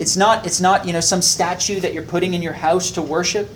It's 0.00 0.16
not, 0.16 0.44
it's 0.44 0.60
not, 0.60 0.88
you 0.88 0.92
know, 0.92 0.98
some 0.98 1.22
statue 1.22 1.78
that 1.78 1.94
you're 1.94 2.02
putting 2.02 2.34
in 2.34 2.42
your 2.42 2.52
house 2.52 2.90
to 2.90 3.00
worship. 3.00 3.48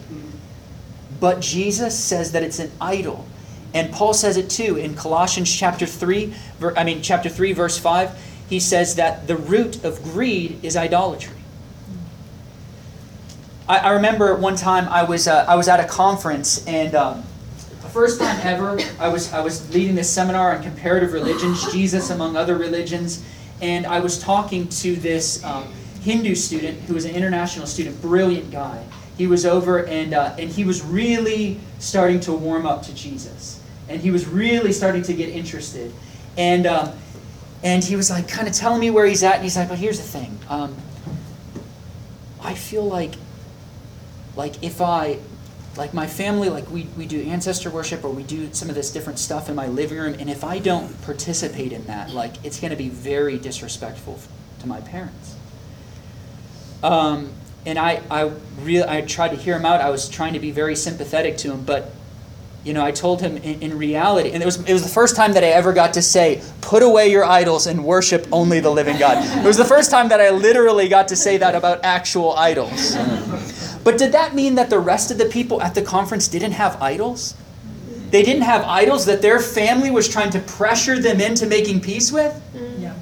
But 1.21 1.41
Jesus 1.41 1.99
says 1.99 2.33
that 2.33 2.43
it's 2.43 2.59
an 2.59 2.71
idol. 2.81 3.27
And 3.75 3.93
Paul 3.93 4.15
says 4.15 4.37
it 4.37 4.49
too 4.49 4.77
in 4.77 4.95
Colossians 4.95 5.55
chapter 5.55 5.87
3, 5.87 6.33
I 6.77 6.85
mean 6.85 7.03
chapter 7.03 7.29
3 7.29 7.53
verse 7.53 7.79
5. 7.79 8.11
He 8.49 8.61
says 8.61 8.95
that 8.95 9.27
the 9.27 9.37
root 9.37 9.85
of 9.85 10.03
greed 10.03 10.59
is 10.63 10.77
idolatry. 10.77 11.37
I, 13.69 13.91
remember 13.91 14.37
one 14.37 14.55
time 14.55 14.89
I 14.89 15.03
was 15.03 15.27
uh, 15.27 15.45
I 15.49 15.57
was 15.57 15.67
at 15.67 15.81
a 15.81 15.85
conference 15.85 16.65
and 16.69 16.95
um, 16.95 17.25
the 17.83 17.89
first 17.89 18.21
time 18.21 18.39
ever 18.45 18.79
I 19.01 19.09
was 19.09 19.33
I 19.33 19.41
was 19.41 19.69
leading 19.75 19.97
this 19.97 20.09
seminar 20.09 20.55
on 20.55 20.63
comparative 20.63 21.13
religions, 21.13 21.73
Jesus 21.73 22.11
among 22.11 22.37
other 22.37 22.57
religions, 22.57 23.25
and 23.61 23.85
I 23.85 23.99
was 23.99 24.21
talking 24.21 24.69
to 24.69 24.95
this 24.95 25.43
um, 25.43 25.65
Hindu 26.03 26.37
student 26.37 26.79
who 26.83 26.95
was 26.95 27.07
an 27.07 27.17
international 27.17 27.67
student, 27.67 28.01
brilliant 28.01 28.53
guy. 28.53 28.85
He 29.17 29.27
was 29.27 29.47
over 29.47 29.85
and, 29.85 30.13
uh, 30.13 30.37
and 30.39 30.51
he 30.51 30.65
was 30.65 30.83
really 30.83 31.59
starting 31.79 32.21
to 32.21 32.33
warm 32.33 32.67
up 32.67 32.83
to 32.85 32.95
Jesus. 32.95 33.63
And 33.89 34.01
he 34.01 34.11
was 34.11 34.27
really 34.27 34.73
starting 34.73 35.03
to 35.03 35.15
get 35.15 35.31
interested. 35.31 35.93
And, 36.37 36.67
um, 36.67 36.93
and 37.63 37.83
he 37.83 37.97
was 37.97 38.11
like 38.11 38.29
kind 38.29 38.47
of 38.47 38.55
telling 38.55 38.81
me 38.81 38.91
where 38.91 39.07
he's 39.07 39.23
at. 39.23 39.37
And 39.37 39.43
he's 39.43 39.57
like, 39.57 39.69
but 39.69 39.79
here's 39.79 39.99
the 39.99 40.05
thing. 40.05 40.39
Um, 40.49 40.77
I 42.43 42.55
feel 42.55 42.85
like, 42.85 43.15
like 44.37 44.63
if 44.63 44.81
I, 44.81 45.19
like 45.77 45.95
my 45.95 46.07
family, 46.07 46.49
like 46.49 46.71
we, 46.71 46.87
we 46.97 47.07
do 47.07 47.23
ancestor 47.23 47.71
worship 47.71 48.05
or 48.05 48.11
we 48.11 48.23
do 48.23 48.53
some 48.53 48.69
of 48.69 48.75
this 48.75 48.93
different 48.93 49.19
stuff 49.19 49.49
in 49.49 49.55
my 49.55 49.67
living 49.67 49.99
room. 49.99 50.15
And 50.19 50.31
if 50.31 50.45
I 50.45 50.59
don't 50.59 51.01
participate 51.03 51.73
in 51.73 51.85
that, 51.85 52.11
like 52.11 52.45
it's 52.45 52.61
going 52.61 52.71
to 52.71 52.77
be 52.77 52.89
very 52.89 53.39
disrespectful 53.39 54.19
to 54.61 54.67
my 54.67 54.81
parents. 54.81 55.35
Um, 56.83 57.33
and 57.67 57.79
I, 57.79 58.01
I 58.11 58.33
really, 58.61 58.89
I 58.89 59.03
tried 59.03 59.31
to 59.31 59.37
hear 59.37 59.57
him 59.57 59.67
out. 59.67 59.81
I 59.81 59.91
was 59.91 60.09
trying 60.09 60.33
to 60.35 60.39
be 60.39 60.53
very 60.53 60.77
sympathetic 60.77 61.37
to 61.39 61.53
him, 61.53 61.65
but 61.65 61.93
you 62.65 62.73
know, 62.73 62.85
I 62.85 62.91
told 62.91 63.21
him 63.21 63.37
in, 63.37 63.63
in, 63.63 63.79
reality, 63.79 64.33
and 64.33 64.43
it 64.43 64.47
was, 64.47 64.57
it 64.69 64.73
was 64.73 64.83
the 64.83 64.89
first 64.89 65.15
time 65.15 65.35
that 65.35 65.45
I 65.45 65.49
ever 65.49 65.73
got 65.73 65.95
to 65.95 66.03
say, 66.03 66.43
put 66.63 66.83
away 66.83 67.09
your 67.09 67.25
idols 67.25 67.69
and 67.69 67.85
worship 67.85 68.27
only 68.33 68.59
the 68.59 68.71
living 68.71 68.99
God. 68.99 69.25
It 69.39 69.47
was 69.47 69.57
the 69.57 69.65
first 69.65 69.89
time 69.89 70.09
that 70.09 70.21
I 70.21 70.31
literally 70.31 70.89
got 70.89 71.07
to 71.09 71.17
say 71.17 71.37
that 71.37 71.55
about 71.55 71.85
actual 71.85 72.35
idols. 72.35 72.97
But 73.85 73.99
did 73.99 74.11
that 74.13 74.35
mean 74.35 74.57
that 74.57 74.69
the 74.69 74.81
rest 74.81 75.13
of 75.13 75.19
the 75.19 75.27
people 75.27 75.63
at 75.63 75.77
the 75.77 75.83
conference 75.83 76.27
didn't 76.27 76.53
have 76.53 76.83
idols? 76.83 77.37
They 78.11 78.25
didn't 78.25 78.43
have 78.43 78.65
idols 78.65 79.07
that 79.07 79.23
their 79.23 79.39
family 79.39 79.93
was 79.93 80.09
trying 80.09 80.31
to 80.31 80.41
pressure 80.41 80.99
them 80.99 81.21
into 81.21 81.47
making 81.47 81.83
peace 81.83 82.11
with? 82.11 82.35
Yeah. 82.79 82.95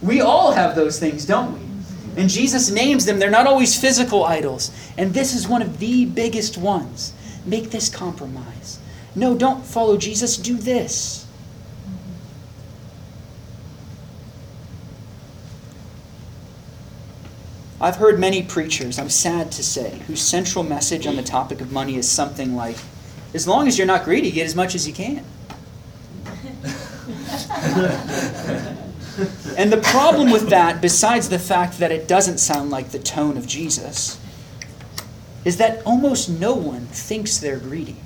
We 0.00 0.20
all 0.20 0.50
have 0.50 0.74
those 0.74 0.98
things, 0.98 1.24
don't 1.26 1.54
we? 1.54 1.71
And 2.16 2.28
Jesus 2.28 2.70
names 2.70 3.06
them. 3.06 3.18
They're 3.18 3.30
not 3.30 3.46
always 3.46 3.78
physical 3.78 4.24
idols. 4.24 4.70
And 4.98 5.14
this 5.14 5.34
is 5.34 5.48
one 5.48 5.62
of 5.62 5.78
the 5.78 6.04
biggest 6.04 6.58
ones. 6.58 7.14
Make 7.46 7.70
this 7.70 7.88
compromise. 7.88 8.78
No, 9.14 9.36
don't 9.36 9.64
follow 9.64 9.96
Jesus. 9.96 10.36
Do 10.36 10.56
this. 10.56 11.26
I've 17.80 17.96
heard 17.96 18.20
many 18.20 18.44
preachers, 18.44 18.96
I'm 18.96 19.10
sad 19.10 19.50
to 19.52 19.64
say, 19.64 19.98
whose 20.06 20.22
central 20.22 20.62
message 20.62 21.04
on 21.04 21.16
the 21.16 21.22
topic 21.22 21.60
of 21.60 21.72
money 21.72 21.96
is 21.96 22.08
something 22.08 22.54
like 22.54 22.76
as 23.34 23.48
long 23.48 23.66
as 23.66 23.76
you're 23.76 23.88
not 23.88 24.04
greedy, 24.04 24.30
get 24.30 24.46
as 24.46 24.54
much 24.54 24.76
as 24.76 24.86
you 24.86 24.94
can. 24.94 25.24
And 29.56 29.72
the 29.72 29.78
problem 29.78 30.30
with 30.30 30.48
that, 30.50 30.80
besides 30.80 31.28
the 31.28 31.38
fact 31.38 31.78
that 31.78 31.92
it 31.92 32.08
doesn't 32.08 32.38
sound 32.38 32.70
like 32.70 32.90
the 32.90 32.98
tone 32.98 33.36
of 33.36 33.46
Jesus, 33.46 34.20
is 35.44 35.56
that 35.56 35.84
almost 35.84 36.28
no 36.28 36.54
one 36.54 36.86
thinks 36.86 37.38
they're 37.38 37.58
greedy. 37.58 37.96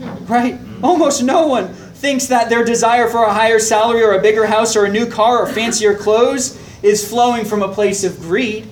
Right? 0.00 0.58
Almost 0.82 1.22
no 1.22 1.46
one 1.46 1.68
thinks 1.68 2.26
that 2.26 2.48
their 2.48 2.64
desire 2.64 3.08
for 3.08 3.24
a 3.24 3.32
higher 3.32 3.58
salary 3.58 4.02
or 4.02 4.12
a 4.12 4.22
bigger 4.22 4.46
house 4.46 4.76
or 4.76 4.86
a 4.86 4.90
new 4.90 5.06
car 5.06 5.40
or 5.40 5.46
fancier 5.46 5.94
clothes 5.94 6.58
is 6.82 7.06
flowing 7.06 7.44
from 7.44 7.62
a 7.62 7.68
place 7.68 8.04
of 8.04 8.18
greed. 8.20 8.66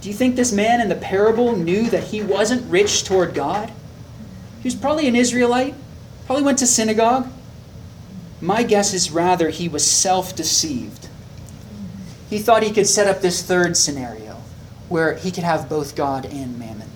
Do 0.00 0.08
you 0.08 0.14
think 0.14 0.36
this 0.36 0.52
man 0.52 0.80
in 0.80 0.88
the 0.88 0.96
parable 0.96 1.56
knew 1.56 1.88
that 1.90 2.04
he 2.04 2.22
wasn't 2.22 2.68
rich 2.70 3.04
toward 3.04 3.34
God? 3.34 3.72
He 4.62 4.66
was 4.66 4.74
probably 4.74 5.08
an 5.08 5.16
Israelite, 5.16 5.74
probably 6.26 6.44
went 6.44 6.58
to 6.58 6.66
synagogue, 6.66 7.28
my 8.40 8.62
guess 8.62 8.92
is 8.92 9.10
rather 9.10 9.50
he 9.50 9.68
was 9.68 9.84
self 9.84 10.36
deceived. 10.36 11.08
He 12.28 12.38
thought 12.38 12.62
he 12.62 12.72
could 12.72 12.86
set 12.86 13.06
up 13.06 13.20
this 13.20 13.42
third 13.42 13.76
scenario 13.76 14.42
where 14.88 15.14
he 15.14 15.30
could 15.30 15.44
have 15.44 15.68
both 15.68 15.96
God 15.96 16.26
and 16.26 16.58
mammon. 16.58 16.90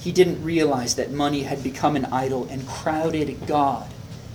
He 0.00 0.12
didn't 0.12 0.42
realize 0.42 0.94
that 0.94 1.10
money 1.10 1.42
had 1.42 1.62
become 1.62 1.96
an 1.96 2.06
idol 2.06 2.46
and 2.50 2.66
crowded 2.66 3.46
God 3.46 3.90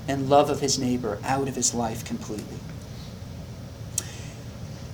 and 0.08 0.30
love 0.30 0.50
of 0.50 0.60
his 0.60 0.78
neighbor 0.78 1.20
out 1.24 1.48
of 1.48 1.56
his 1.56 1.74
life 1.74 2.04
completely. 2.04 2.58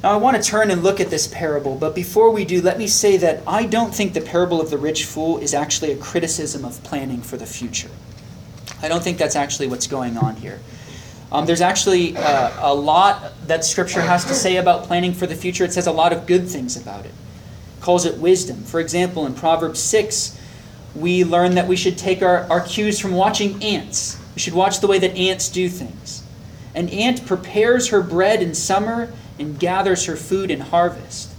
Now, 0.04 0.12
I 0.12 0.18
want 0.18 0.42
to 0.42 0.44
turn 0.44 0.72
and 0.72 0.82
look 0.82 1.00
at 1.02 1.10
this 1.10 1.28
parable, 1.28 1.76
but 1.76 1.94
before 1.94 2.32
we 2.32 2.46
do, 2.46 2.62
let 2.62 2.78
me 2.78 2.88
say 2.88 3.18
that 3.18 3.44
I 3.46 3.66
don't 3.66 3.94
think 3.94 4.14
the 4.14 4.22
parable 4.22 4.62
of 4.62 4.70
the 4.70 4.78
rich 4.78 5.06
fool 5.06 5.40
is 5.40 5.54
actually 5.54 5.92
a 5.92 5.98
criticism 5.98 6.64
of 6.64 6.82
planning 6.84 7.22
for 7.22 7.36
the 7.36 7.46
future. 7.46 7.90
I 8.82 8.88
don't 8.88 9.04
think 9.04 9.18
that's 9.18 9.36
actually 9.36 9.68
what's 9.68 9.88
going 9.88 10.18
on 10.18 10.36
here. 10.36 10.60
Um, 11.32 11.46
there's 11.46 11.62
actually 11.62 12.18
uh, 12.18 12.52
a 12.60 12.74
lot 12.74 13.34
that 13.48 13.64
Scripture 13.64 14.02
has 14.02 14.26
to 14.26 14.34
say 14.34 14.58
about 14.58 14.84
planning 14.84 15.14
for 15.14 15.28
the 15.28 15.36
future. 15.36 15.64
It 15.64 15.74
says 15.74 15.86
a 15.86 15.92
lot 15.92 16.12
of 16.12 16.26
good 16.26 16.48
things 16.48 16.76
about 16.76 17.06
it. 17.06 17.12
it 17.12 17.82
calls 17.82 18.06
it 18.06 18.18
wisdom. 18.18 18.64
For 18.64 18.80
example, 18.80 19.26
in 19.26 19.36
Proverbs 19.36 19.80
6, 19.80 20.40
we 20.96 21.24
learn 21.24 21.56
that 21.56 21.68
we 21.68 21.76
should 21.76 21.98
take 21.98 22.24
our, 22.24 22.50
our 22.50 22.62
cues 22.62 23.00
from 23.00 23.12
watching 23.12 23.62
ants. 23.64 24.20
We 24.34 24.42
should 24.42 24.54
watch 24.54 24.80
the 24.80 24.88
way 24.88 24.98
that 25.00 25.16
ants 25.16 25.50
do 25.50 25.70
things. 25.70 26.24
An 26.74 26.90
ant 26.90 27.26
prepares 27.26 27.90
her 27.90 28.02
bread 28.02 28.42
in 28.42 28.56
summer 28.56 29.12
and 29.38 29.60
gathers 29.60 30.06
her 30.06 30.16
food 30.16 30.50
in 30.50 30.62
harvest. 30.62 31.32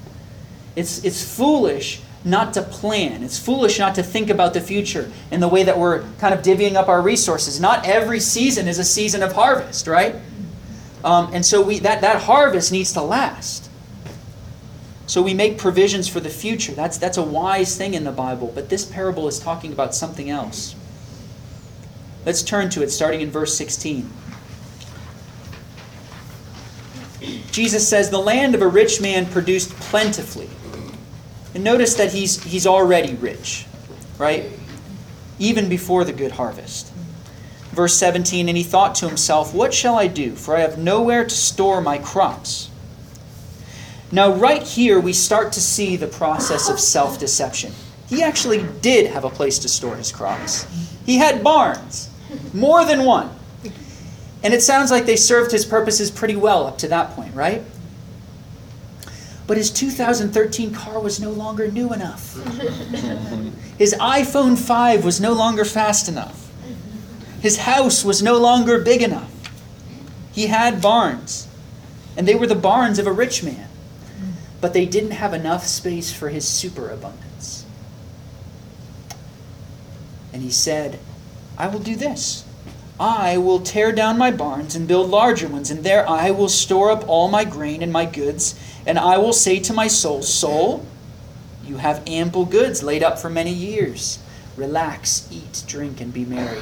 It's, 0.76 1.04
it's 1.04 1.36
foolish 1.36 2.00
not 2.24 2.52
to 2.54 2.62
plan. 2.62 3.22
It's 3.22 3.38
foolish 3.38 3.78
not 3.78 3.94
to 3.94 4.02
think 4.02 4.28
about 4.28 4.52
the 4.52 4.60
future 4.60 5.10
in 5.30 5.40
the 5.40 5.48
way 5.48 5.62
that 5.62 5.78
we're 5.78 6.02
kind 6.18 6.34
of 6.34 6.42
divvying 6.42 6.74
up 6.74 6.88
our 6.88 7.00
resources. 7.00 7.60
Not 7.60 7.86
every 7.86 8.20
season 8.20 8.68
is 8.68 8.78
a 8.78 8.84
season 8.84 9.22
of 9.22 9.32
harvest, 9.32 9.86
right? 9.86 10.16
Um, 11.02 11.32
and 11.32 11.44
so 11.44 11.62
we, 11.62 11.78
that, 11.78 12.02
that 12.02 12.22
harvest 12.22 12.72
needs 12.72 12.92
to 12.92 13.02
last. 13.02 13.70
So 15.06 15.22
we 15.22 15.34
make 15.34 15.58
provisions 15.58 16.08
for 16.08 16.20
the 16.20 16.28
future. 16.28 16.72
That's, 16.72 16.98
that's 16.98 17.16
a 17.16 17.22
wise 17.22 17.76
thing 17.76 17.94
in 17.94 18.04
the 18.04 18.12
Bible. 18.12 18.52
But 18.54 18.68
this 18.68 18.84
parable 18.84 19.26
is 19.26 19.40
talking 19.40 19.72
about 19.72 19.94
something 19.94 20.30
else. 20.30 20.76
Let's 22.26 22.42
turn 22.42 22.68
to 22.70 22.82
it, 22.82 22.90
starting 22.90 23.22
in 23.22 23.30
verse 23.30 23.56
16. 23.56 24.08
Jesus 27.50 27.88
says, 27.88 28.10
The 28.10 28.18
land 28.18 28.54
of 28.54 28.62
a 28.62 28.68
rich 28.68 29.00
man 29.00 29.26
produced 29.26 29.70
plentifully. 29.70 30.50
And 31.54 31.64
notice 31.64 31.94
that 31.94 32.12
he's, 32.12 32.42
he's 32.42 32.66
already 32.66 33.14
rich, 33.14 33.66
right? 34.18 34.46
Even 35.38 35.68
before 35.68 36.04
the 36.04 36.12
good 36.12 36.32
harvest. 36.32 36.92
Verse 37.72 37.94
17 37.94 38.48
And 38.48 38.56
he 38.56 38.64
thought 38.64 38.94
to 38.96 39.08
himself, 39.08 39.54
What 39.54 39.72
shall 39.72 39.96
I 39.96 40.06
do? 40.06 40.32
For 40.32 40.56
I 40.56 40.60
have 40.60 40.78
nowhere 40.78 41.24
to 41.24 41.34
store 41.34 41.80
my 41.80 41.98
crops. 41.98 42.70
Now, 44.12 44.32
right 44.32 44.62
here, 44.62 44.98
we 44.98 45.12
start 45.12 45.52
to 45.52 45.60
see 45.60 45.96
the 45.96 46.08
process 46.08 46.68
of 46.68 46.80
self 46.80 47.18
deception. 47.18 47.72
He 48.08 48.22
actually 48.22 48.66
did 48.80 49.06
have 49.06 49.24
a 49.24 49.30
place 49.30 49.60
to 49.60 49.68
store 49.68 49.96
his 49.96 50.10
crops, 50.10 50.66
he 51.06 51.16
had 51.16 51.44
barns, 51.44 52.10
more 52.52 52.84
than 52.84 53.04
one. 53.04 53.30
And 54.42 54.54
it 54.54 54.62
sounds 54.62 54.90
like 54.90 55.04
they 55.04 55.16
served 55.16 55.52
his 55.52 55.64
purposes 55.66 56.10
pretty 56.10 56.34
well 56.34 56.66
up 56.66 56.78
to 56.78 56.88
that 56.88 57.10
point, 57.10 57.34
right? 57.34 57.62
But 59.50 59.56
his 59.56 59.72
2013 59.72 60.72
car 60.72 61.00
was 61.00 61.18
no 61.18 61.32
longer 61.32 61.68
new 61.68 61.92
enough. 61.92 62.36
His 63.78 63.94
iPhone 63.94 64.56
5 64.56 65.04
was 65.04 65.20
no 65.20 65.32
longer 65.32 65.64
fast 65.64 66.08
enough. 66.08 66.48
His 67.40 67.56
house 67.56 68.04
was 68.04 68.22
no 68.22 68.38
longer 68.38 68.78
big 68.78 69.02
enough. 69.02 69.28
He 70.30 70.46
had 70.46 70.80
barns, 70.80 71.48
and 72.16 72.28
they 72.28 72.36
were 72.36 72.46
the 72.46 72.54
barns 72.54 73.00
of 73.00 73.08
a 73.08 73.12
rich 73.12 73.42
man, 73.42 73.68
but 74.60 74.72
they 74.72 74.86
didn't 74.86 75.10
have 75.10 75.34
enough 75.34 75.66
space 75.66 76.12
for 76.12 76.28
his 76.28 76.46
superabundance. 76.46 77.66
And 80.32 80.42
he 80.42 80.52
said, 80.52 81.00
I 81.58 81.66
will 81.66 81.80
do 81.80 81.96
this. 81.96 82.44
I 83.00 83.38
will 83.38 83.60
tear 83.60 83.92
down 83.92 84.18
my 84.18 84.30
barns 84.30 84.76
and 84.76 84.86
build 84.86 85.08
larger 85.08 85.48
ones, 85.48 85.70
and 85.70 85.82
there 85.82 86.06
I 86.06 86.32
will 86.32 86.50
store 86.50 86.90
up 86.90 87.08
all 87.08 87.28
my 87.28 87.44
grain 87.44 87.82
and 87.82 87.90
my 87.90 88.04
goods. 88.04 88.60
And 88.86 88.98
I 88.98 89.16
will 89.16 89.32
say 89.32 89.58
to 89.60 89.72
my 89.72 89.88
soul, 89.88 90.20
Soul, 90.20 90.84
you 91.64 91.78
have 91.78 92.02
ample 92.06 92.44
goods 92.44 92.82
laid 92.82 93.02
up 93.02 93.18
for 93.18 93.30
many 93.30 93.52
years. 93.52 94.18
Relax, 94.54 95.26
eat, 95.32 95.64
drink, 95.66 96.02
and 96.02 96.12
be 96.12 96.26
merry. 96.26 96.60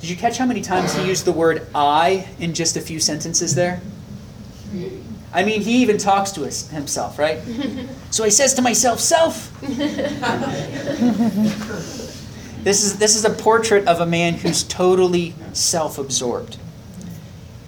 Did 0.00 0.10
you 0.10 0.16
catch 0.16 0.38
how 0.38 0.46
many 0.46 0.60
times 0.60 0.94
he 0.94 1.08
used 1.08 1.24
the 1.24 1.32
word 1.32 1.66
I 1.74 2.28
in 2.38 2.54
just 2.54 2.76
a 2.76 2.80
few 2.80 3.00
sentences 3.00 3.56
there? 3.56 3.80
I 5.32 5.42
mean, 5.42 5.60
he 5.60 5.82
even 5.82 5.98
talks 5.98 6.30
to 6.32 6.44
us 6.44 6.70
himself, 6.70 7.18
right? 7.18 7.40
So 8.10 8.24
he 8.24 8.30
says 8.30 8.54
to 8.54 8.62
myself, 8.62 9.00
Self. 9.00 9.52
This 12.66 12.82
is, 12.82 12.98
this 12.98 13.14
is 13.14 13.24
a 13.24 13.30
portrait 13.30 13.86
of 13.86 14.00
a 14.00 14.06
man 14.06 14.34
who's 14.34 14.64
totally 14.64 15.36
self 15.52 15.98
absorbed. 15.98 16.56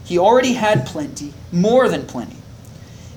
He 0.05 0.19
already 0.19 0.55
had 0.55 0.87
plenty, 0.87 1.35
more 1.53 1.89
than 1.89 2.05
plenty. 2.05 2.39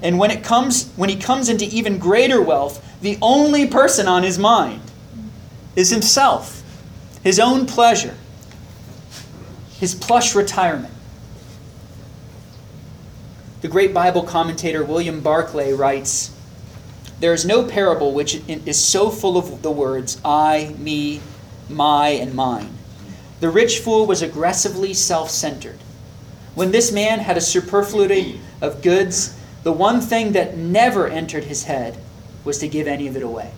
And 0.04 0.20
when, 0.20 0.30
it 0.30 0.44
comes, 0.44 0.92
when 0.92 1.10
he 1.10 1.16
comes 1.16 1.50
into 1.50 1.66
even 1.66 1.98
greater 1.98 2.40
wealth, 2.40 2.88
the 3.02 3.18
only 3.20 3.66
person 3.66 4.08
on 4.08 4.22
his 4.22 4.38
mind 4.38 4.84
is 5.76 5.90
himself, 5.90 6.62
his 7.24 7.40
own 7.40 7.66
pleasure, 7.66 8.16
his 9.80 9.96
plush 9.96 10.36
retirement. 10.36 10.94
The 13.62 13.70
great 13.70 13.92
Bible 13.92 14.22
commentator 14.22 14.84
William 14.84 15.20
Barclay 15.20 15.74
writes 15.74 16.30
There 17.22 17.34
is 17.34 17.44
no 17.44 17.64
parable 17.64 18.14
which 18.14 18.40
is 18.48 18.78
so 18.78 19.10
full 19.10 19.36
of 19.36 19.64
the 19.64 19.72
words 19.72 20.22
I, 20.24 20.76
me, 20.78 21.22
my, 21.72 22.10
and 22.10 22.34
mine. 22.34 22.78
The 23.40 23.50
rich 23.50 23.80
fool 23.80 24.06
was 24.06 24.22
aggressively 24.22 24.94
self 24.94 25.30
centered. 25.30 25.80
When 26.54 26.72
this 26.72 26.92
man 26.92 27.20
had 27.20 27.38
a 27.38 27.42
superfluity 27.42 28.40
of 28.62 28.82
goods, 28.82 29.38
the 29.63 29.72
one 29.72 30.01
thing 30.01 30.34
that 30.34 30.58
never 30.58 31.08
entered 31.08 31.46
his 31.46 31.63
head 31.63 31.98
was 32.44 32.58
to 32.60 32.68
give 32.68 32.88
any 32.88 33.08
of 33.08 33.16
it 33.16 33.24
away, 33.24 33.51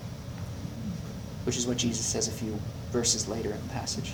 which 1.45 1.57
is 1.57 1.65
what 1.65 1.77
Jesus 1.77 2.05
says 2.05 2.27
a 2.27 2.31
few 2.31 2.59
verses 2.91 3.27
later 3.27 3.51
in 3.51 3.61
the 3.67 3.73
passage. 3.73 4.13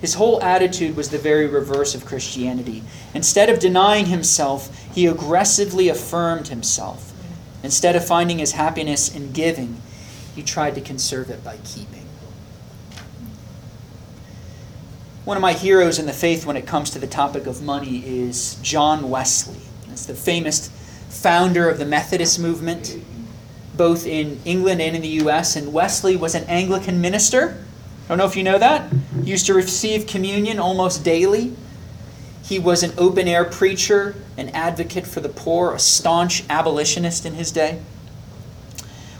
His 0.00 0.14
whole 0.14 0.42
attitude 0.42 0.96
was 0.96 1.10
the 1.10 1.18
very 1.18 1.46
reverse 1.46 1.94
of 1.94 2.06
Christianity. 2.06 2.82
Instead 3.14 3.50
of 3.50 3.58
denying 3.58 4.06
himself, 4.06 4.74
he 4.94 5.06
aggressively 5.06 5.88
affirmed 5.88 6.48
himself. 6.48 7.12
Instead 7.62 7.96
of 7.96 8.06
finding 8.06 8.38
his 8.38 8.52
happiness 8.52 9.14
in 9.14 9.32
giving, 9.32 9.82
he 10.34 10.42
tried 10.42 10.74
to 10.76 10.80
conserve 10.80 11.28
it 11.28 11.44
by 11.44 11.58
keeping. 11.64 11.99
One 15.30 15.36
of 15.36 15.42
my 15.42 15.52
heroes 15.52 16.00
in 16.00 16.06
the 16.06 16.12
faith 16.12 16.44
when 16.44 16.56
it 16.56 16.66
comes 16.66 16.90
to 16.90 16.98
the 16.98 17.06
topic 17.06 17.46
of 17.46 17.62
money 17.62 18.02
is 18.04 18.56
John 18.62 19.10
Wesley. 19.10 19.60
He's 19.88 20.04
the 20.04 20.12
famous 20.12 20.70
founder 21.08 21.70
of 21.70 21.78
the 21.78 21.84
Methodist 21.84 22.40
movement, 22.40 23.00
both 23.76 24.08
in 24.08 24.40
England 24.44 24.82
and 24.82 24.96
in 24.96 25.02
the 25.02 25.08
U.S. 25.22 25.54
And 25.54 25.72
Wesley 25.72 26.16
was 26.16 26.34
an 26.34 26.42
Anglican 26.48 27.00
minister. 27.00 27.64
I 28.04 28.08
don't 28.08 28.18
know 28.18 28.26
if 28.26 28.34
you 28.34 28.42
know 28.42 28.58
that. 28.58 28.92
He 29.22 29.30
used 29.30 29.46
to 29.46 29.54
receive 29.54 30.08
communion 30.08 30.58
almost 30.58 31.04
daily. 31.04 31.54
He 32.42 32.58
was 32.58 32.82
an 32.82 32.92
open 32.98 33.28
air 33.28 33.44
preacher, 33.44 34.16
an 34.36 34.48
advocate 34.48 35.06
for 35.06 35.20
the 35.20 35.28
poor, 35.28 35.72
a 35.72 35.78
staunch 35.78 36.42
abolitionist 36.50 37.24
in 37.24 37.34
his 37.34 37.52
day. 37.52 37.80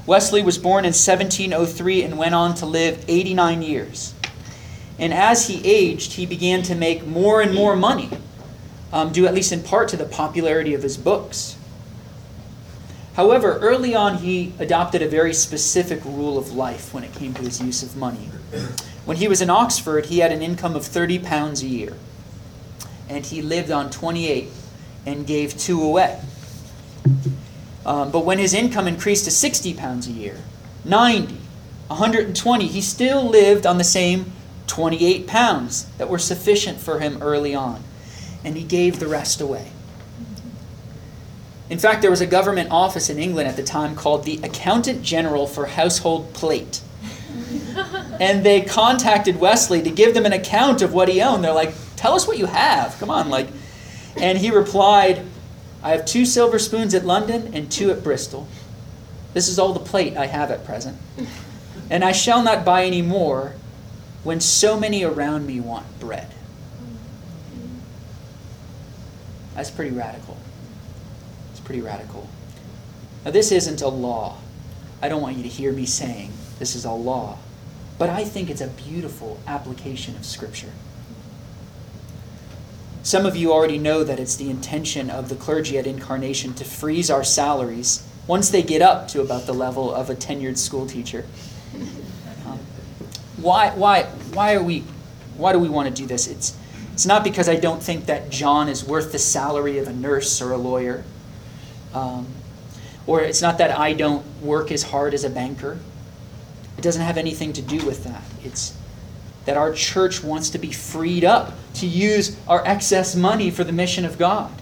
Wesley 0.06 0.42
was 0.42 0.58
born 0.58 0.84
in 0.84 0.92
1703 0.92 2.02
and 2.02 2.18
went 2.18 2.34
on 2.34 2.56
to 2.56 2.66
live 2.66 3.04
89 3.06 3.62
years. 3.62 4.14
And 5.00 5.14
as 5.14 5.48
he 5.48 5.66
aged, 5.66 6.12
he 6.12 6.26
began 6.26 6.62
to 6.64 6.74
make 6.74 7.06
more 7.06 7.40
and 7.40 7.54
more 7.54 7.74
money, 7.74 8.10
um, 8.92 9.10
due 9.12 9.26
at 9.26 9.32
least 9.32 9.50
in 9.50 9.62
part 9.62 9.88
to 9.88 9.96
the 9.96 10.04
popularity 10.04 10.74
of 10.74 10.82
his 10.82 10.98
books. 10.98 11.56
However, 13.14 13.58
early 13.60 13.94
on, 13.94 14.18
he 14.18 14.52
adopted 14.58 15.00
a 15.00 15.08
very 15.08 15.32
specific 15.32 16.04
rule 16.04 16.36
of 16.36 16.52
life 16.52 16.92
when 16.92 17.02
it 17.02 17.14
came 17.14 17.32
to 17.34 17.42
his 17.42 17.62
use 17.62 17.82
of 17.82 17.96
money. 17.96 18.28
When 19.06 19.16
he 19.16 19.26
was 19.26 19.40
in 19.40 19.48
Oxford, 19.48 20.06
he 20.06 20.18
had 20.18 20.32
an 20.32 20.42
income 20.42 20.76
of 20.76 20.84
30 20.84 21.18
pounds 21.20 21.62
a 21.62 21.66
year, 21.66 21.94
and 23.08 23.24
he 23.24 23.40
lived 23.40 23.70
on 23.70 23.90
28 23.90 24.48
and 25.06 25.26
gave 25.26 25.56
two 25.56 25.82
away. 25.82 26.20
Um, 27.86 28.10
but 28.10 28.26
when 28.26 28.38
his 28.38 28.52
income 28.52 28.86
increased 28.86 29.24
to 29.24 29.30
60 29.30 29.74
pounds 29.74 30.06
a 30.06 30.12
year, 30.12 30.36
90, 30.84 31.38
120, 31.88 32.66
he 32.66 32.80
still 32.82 33.24
lived 33.24 33.64
on 33.64 33.78
the 33.78 33.84
same 33.84 34.32
28 34.70 35.26
pounds 35.26 35.86
that 35.98 36.08
were 36.08 36.18
sufficient 36.18 36.78
for 36.78 37.00
him 37.00 37.20
early 37.20 37.56
on. 37.56 37.82
And 38.44 38.56
he 38.56 38.62
gave 38.62 39.00
the 39.00 39.08
rest 39.08 39.40
away. 39.40 39.72
In 41.68 41.78
fact, 41.78 42.02
there 42.02 42.10
was 42.10 42.20
a 42.20 42.26
government 42.26 42.70
office 42.70 43.10
in 43.10 43.18
England 43.18 43.48
at 43.48 43.56
the 43.56 43.64
time 43.64 43.96
called 43.96 44.24
the 44.24 44.38
Accountant 44.44 45.02
General 45.02 45.48
for 45.48 45.66
Household 45.66 46.32
Plate. 46.34 46.82
and 48.20 48.46
they 48.46 48.60
contacted 48.60 49.40
Wesley 49.40 49.82
to 49.82 49.90
give 49.90 50.14
them 50.14 50.24
an 50.24 50.32
account 50.32 50.82
of 50.82 50.94
what 50.94 51.08
he 51.08 51.20
owned. 51.20 51.42
They're 51.42 51.52
like, 51.52 51.74
"Tell 51.96 52.14
us 52.14 52.28
what 52.28 52.38
you 52.38 52.46
have. 52.46 52.96
Come 53.00 53.10
on." 53.10 53.28
Like 53.28 53.48
and 54.16 54.38
he 54.38 54.50
replied, 54.50 55.22
"I 55.82 55.90
have 55.90 56.04
two 56.04 56.24
silver 56.24 56.58
spoons 56.58 56.94
at 56.94 57.04
London 57.04 57.50
and 57.54 57.70
two 57.70 57.90
at 57.90 58.04
Bristol. 58.04 58.46
This 59.34 59.48
is 59.48 59.58
all 59.58 59.72
the 59.72 59.80
plate 59.80 60.16
I 60.16 60.26
have 60.26 60.50
at 60.50 60.64
present. 60.64 60.96
And 61.88 62.04
I 62.04 62.12
shall 62.12 62.42
not 62.42 62.64
buy 62.64 62.84
any 62.84 63.02
more 63.02 63.54
when 64.22 64.40
so 64.40 64.78
many 64.78 65.02
around 65.02 65.46
me 65.46 65.60
want 65.60 65.98
bread." 65.98 66.34
That's 69.54 69.70
pretty 69.70 69.94
radical. 69.94 70.36
It's 71.50 71.60
pretty 71.60 71.80
radical. 71.80 72.28
Now, 73.24 73.30
this 73.30 73.52
isn't 73.52 73.82
a 73.82 73.88
law. 73.88 74.38
I 75.02 75.08
don't 75.08 75.22
want 75.22 75.36
you 75.36 75.42
to 75.42 75.48
hear 75.48 75.72
me 75.72 75.86
saying 75.86 76.32
this 76.58 76.74
is 76.74 76.84
a 76.84 76.92
law. 76.92 77.38
But 77.98 78.08
I 78.08 78.24
think 78.24 78.48
it's 78.48 78.62
a 78.62 78.68
beautiful 78.68 79.38
application 79.46 80.16
of 80.16 80.24
Scripture. 80.24 80.72
Some 83.02 83.26
of 83.26 83.36
you 83.36 83.52
already 83.52 83.78
know 83.78 84.04
that 84.04 84.18
it's 84.18 84.36
the 84.36 84.50
intention 84.50 85.10
of 85.10 85.28
the 85.28 85.34
clergy 85.34 85.78
at 85.78 85.86
Incarnation 85.86 86.54
to 86.54 86.64
freeze 86.64 87.10
our 87.10 87.24
salaries 87.24 88.02
once 88.26 88.50
they 88.50 88.62
get 88.62 88.82
up 88.82 89.08
to 89.08 89.20
about 89.20 89.46
the 89.46 89.54
level 89.54 89.92
of 89.92 90.08
a 90.08 90.14
tenured 90.14 90.56
school 90.56 90.86
teacher. 90.86 91.24
Why, 93.40 93.70
why, 93.70 94.04
why, 94.32 94.54
are 94.54 94.62
we, 94.62 94.84
why 95.36 95.52
do 95.52 95.58
we 95.58 95.68
want 95.68 95.88
to 95.88 95.94
do 95.94 96.06
this? 96.06 96.26
It's, 96.26 96.56
it's 96.92 97.06
not 97.06 97.24
because 97.24 97.48
I 97.48 97.56
don't 97.56 97.82
think 97.82 98.06
that 98.06 98.30
John 98.30 98.68
is 98.68 98.84
worth 98.84 99.12
the 99.12 99.18
salary 99.18 99.78
of 99.78 99.88
a 99.88 99.92
nurse 99.92 100.42
or 100.42 100.52
a 100.52 100.58
lawyer. 100.58 101.04
Um, 101.94 102.26
or 103.06 103.22
it's 103.22 103.42
not 103.42 103.58
that 103.58 103.76
I 103.76 103.94
don't 103.94 104.24
work 104.42 104.70
as 104.70 104.82
hard 104.82 105.14
as 105.14 105.24
a 105.24 105.30
banker. 105.30 105.78
It 106.76 106.82
doesn't 106.82 107.02
have 107.02 107.16
anything 107.16 107.52
to 107.54 107.62
do 107.62 107.84
with 107.84 108.04
that. 108.04 108.22
It's 108.44 108.76
that 109.46 109.56
our 109.56 109.72
church 109.72 110.22
wants 110.22 110.50
to 110.50 110.58
be 110.58 110.70
freed 110.70 111.24
up 111.24 111.54
to 111.74 111.86
use 111.86 112.36
our 112.46 112.64
excess 112.66 113.16
money 113.16 113.50
for 113.50 113.64
the 113.64 113.72
mission 113.72 114.04
of 114.04 114.18
God, 114.18 114.52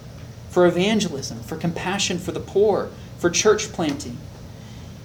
for 0.49 0.65
evangelism, 0.65 1.39
for 1.41 1.57
compassion 1.57 2.17
for 2.17 2.31
the 2.31 2.39
poor, 2.39 2.89
for 3.17 3.29
church 3.29 3.71
planting. 3.73 4.17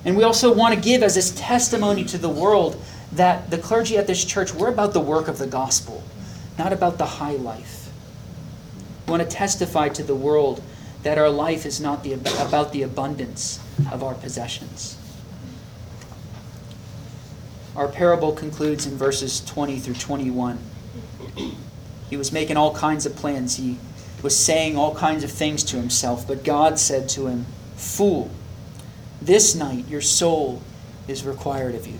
And 0.04 0.16
we 0.16 0.22
also 0.22 0.54
want 0.54 0.74
to 0.74 0.80
give 0.80 1.02
as 1.02 1.16
a 1.16 1.36
testimony 1.36 2.04
to 2.04 2.18
the 2.18 2.28
world 2.28 2.80
that 3.14 3.50
the 3.50 3.58
clergy 3.58 3.96
at 3.96 4.06
this 4.06 4.24
church, 4.24 4.52
we're 4.52 4.68
about 4.68 4.92
the 4.92 5.00
work 5.00 5.28
of 5.28 5.38
the 5.38 5.46
gospel, 5.46 6.02
not 6.58 6.72
about 6.72 6.98
the 6.98 7.06
high 7.06 7.36
life. 7.36 7.90
We 9.06 9.12
want 9.12 9.22
to 9.22 9.28
testify 9.28 9.88
to 9.90 10.02
the 10.02 10.14
world 10.14 10.62
that 11.02 11.18
our 11.18 11.30
life 11.30 11.66
is 11.66 11.80
not 11.80 12.02
the, 12.02 12.14
about 12.14 12.72
the 12.72 12.82
abundance 12.82 13.60
of 13.92 14.02
our 14.02 14.14
possessions. 14.14 14.98
Our 17.76 17.88
parable 17.88 18.32
concludes 18.32 18.86
in 18.86 18.96
verses 18.96 19.40
20 19.44 19.78
through 19.80 19.94
21. 19.94 20.58
He 22.08 22.16
was 22.16 22.32
making 22.32 22.56
all 22.56 22.74
kinds 22.74 23.04
of 23.06 23.16
plans. 23.16 23.56
He 23.56 23.78
was 24.22 24.36
saying 24.36 24.76
all 24.76 24.94
kinds 24.94 25.24
of 25.24 25.30
things 25.30 25.62
to 25.64 25.76
himself, 25.76 26.26
but 26.26 26.44
God 26.44 26.78
said 26.78 27.08
to 27.10 27.26
him, 27.26 27.46
Fool, 27.76 28.30
this 29.20 29.54
night 29.54 29.88
your 29.88 30.00
soul 30.00 30.62
is 31.08 31.24
required 31.24 31.74
of 31.74 31.86
you. 31.86 31.98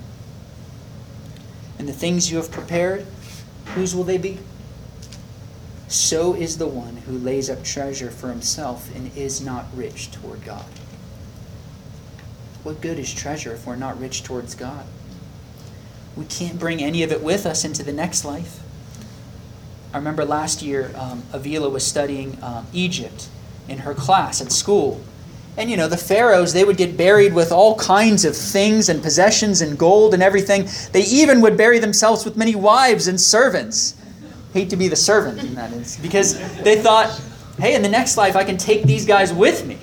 And 1.77 1.87
the 1.87 1.93
things 1.93 2.31
you 2.31 2.37
have 2.37 2.51
prepared, 2.51 3.05
whose 3.73 3.95
will 3.95 4.03
they 4.03 4.17
be? 4.17 4.39
so 5.87 6.33
is 6.33 6.57
the 6.57 6.67
one 6.67 6.97
who 6.97 7.17
lays 7.17 7.49
up 7.49 7.63
treasure 7.63 8.09
for 8.09 8.29
himself 8.29 8.93
and 8.95 9.15
is 9.15 9.41
not 9.41 9.65
rich 9.75 10.11
toward 10.11 10.43
God. 10.43 10.65
What 12.63 12.81
good 12.81 12.97
is 12.97 13.13
treasure 13.13 13.53
if 13.53 13.65
we're 13.67 13.75
not 13.75 13.99
rich 13.99 14.23
towards 14.23 14.55
God? 14.55 14.85
We 16.15 16.25
can't 16.25 16.59
bring 16.59 16.81
any 16.81 17.03
of 17.03 17.11
it 17.11 17.21
with 17.21 17.45
us 17.45 17.63
into 17.63 17.83
the 17.83 17.93
next 17.93 18.25
life. 18.25 18.59
I 19.93 19.97
remember 19.97 20.25
last 20.25 20.61
year, 20.61 20.91
um, 20.95 21.23
Avila 21.31 21.69
was 21.69 21.85
studying 21.85 22.37
um, 22.41 22.65
Egypt 22.73 23.27
in 23.67 23.79
her 23.79 23.93
class 23.93 24.41
at 24.41 24.51
school. 24.51 25.01
And 25.57 25.69
you 25.71 25.77
know, 25.77 25.87
the 25.87 25.97
pharaohs, 25.97 26.51
they 26.51 26.65
would 26.65 26.77
get 26.77 26.97
buried 26.97 27.33
with 27.33 27.51
all 27.51 27.75
kinds 27.77 28.25
of 28.25 28.35
things 28.35 28.89
and 28.89 29.01
possessions 29.01 29.61
and 29.61 29.77
gold 29.77 30.13
and 30.13 30.21
everything. 30.21 30.67
They 30.91 31.03
even 31.03 31.41
would 31.41 31.57
bury 31.57 31.79
themselves 31.79 32.25
with 32.25 32.35
many 32.35 32.55
wives 32.55 33.07
and 33.07 33.19
servants. 33.19 33.95
Hate 34.53 34.69
to 34.69 34.75
be 34.75 34.87
the 34.87 34.95
servant 34.95 35.39
in 35.39 35.55
that 35.55 35.71
instance, 35.71 36.01
because 36.01 36.37
they 36.61 36.81
thought, 36.81 37.09
hey, 37.57 37.75
in 37.75 37.81
the 37.81 37.89
next 37.89 38.17
life, 38.17 38.35
I 38.35 38.43
can 38.43 38.57
take 38.57 38.83
these 38.83 39.05
guys 39.05 39.33
with 39.33 39.65
me. 39.65 39.77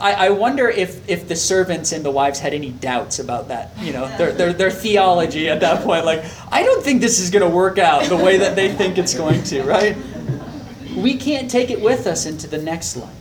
I, 0.00 0.28
I 0.28 0.30
wonder 0.30 0.66
if, 0.66 1.06
if 1.10 1.28
the 1.28 1.36
servants 1.36 1.92
and 1.92 2.02
the 2.02 2.10
wives 2.10 2.38
had 2.38 2.54
any 2.54 2.70
doubts 2.70 3.18
about 3.18 3.48
that, 3.48 3.76
you 3.80 3.92
know, 3.92 4.08
their, 4.16 4.32
their, 4.32 4.52
their 4.54 4.70
theology 4.70 5.50
at 5.50 5.60
that 5.60 5.84
point. 5.84 6.06
Like, 6.06 6.24
I 6.50 6.62
don't 6.62 6.82
think 6.82 7.02
this 7.02 7.20
is 7.20 7.28
going 7.28 7.46
to 7.46 7.54
work 7.54 7.76
out 7.78 8.04
the 8.04 8.16
way 8.16 8.38
that 8.38 8.56
they 8.56 8.72
think 8.72 8.96
it's 8.96 9.12
going 9.12 9.42
to, 9.44 9.62
right? 9.62 9.94
We 10.96 11.18
can't 11.18 11.50
take 11.50 11.68
it 11.70 11.82
with 11.82 12.06
us 12.06 12.24
into 12.24 12.46
the 12.46 12.56
next 12.56 12.96
life. 12.96 13.14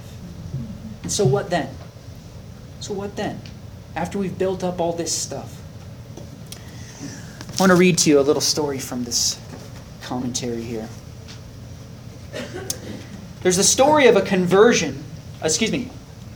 And 1.10 1.14
so 1.16 1.26
what 1.26 1.50
then? 1.50 1.68
So 2.82 2.94
what 2.94 3.16
then? 3.16 3.42
After 3.96 4.20
we've 4.20 4.38
built 4.38 4.64
up 4.64 4.80
all 4.80 4.94
this 4.94 5.12
stuff. 5.12 5.60
I 6.54 7.56
want 7.60 7.72
to 7.72 7.76
read 7.76 7.98
to 7.98 8.12
you 8.12 8.20
a 8.20 8.22
little 8.22 8.44
story 8.44 8.78
from 8.78 9.06
this 9.06 9.42
commentary 10.04 10.62
here. 10.62 10.88
There's 13.42 13.58
the 13.58 13.64
story 13.64 14.06
of 14.06 14.18
a 14.18 14.22
conversion, 14.22 15.04
excuse 15.42 15.72
me, 15.72 15.90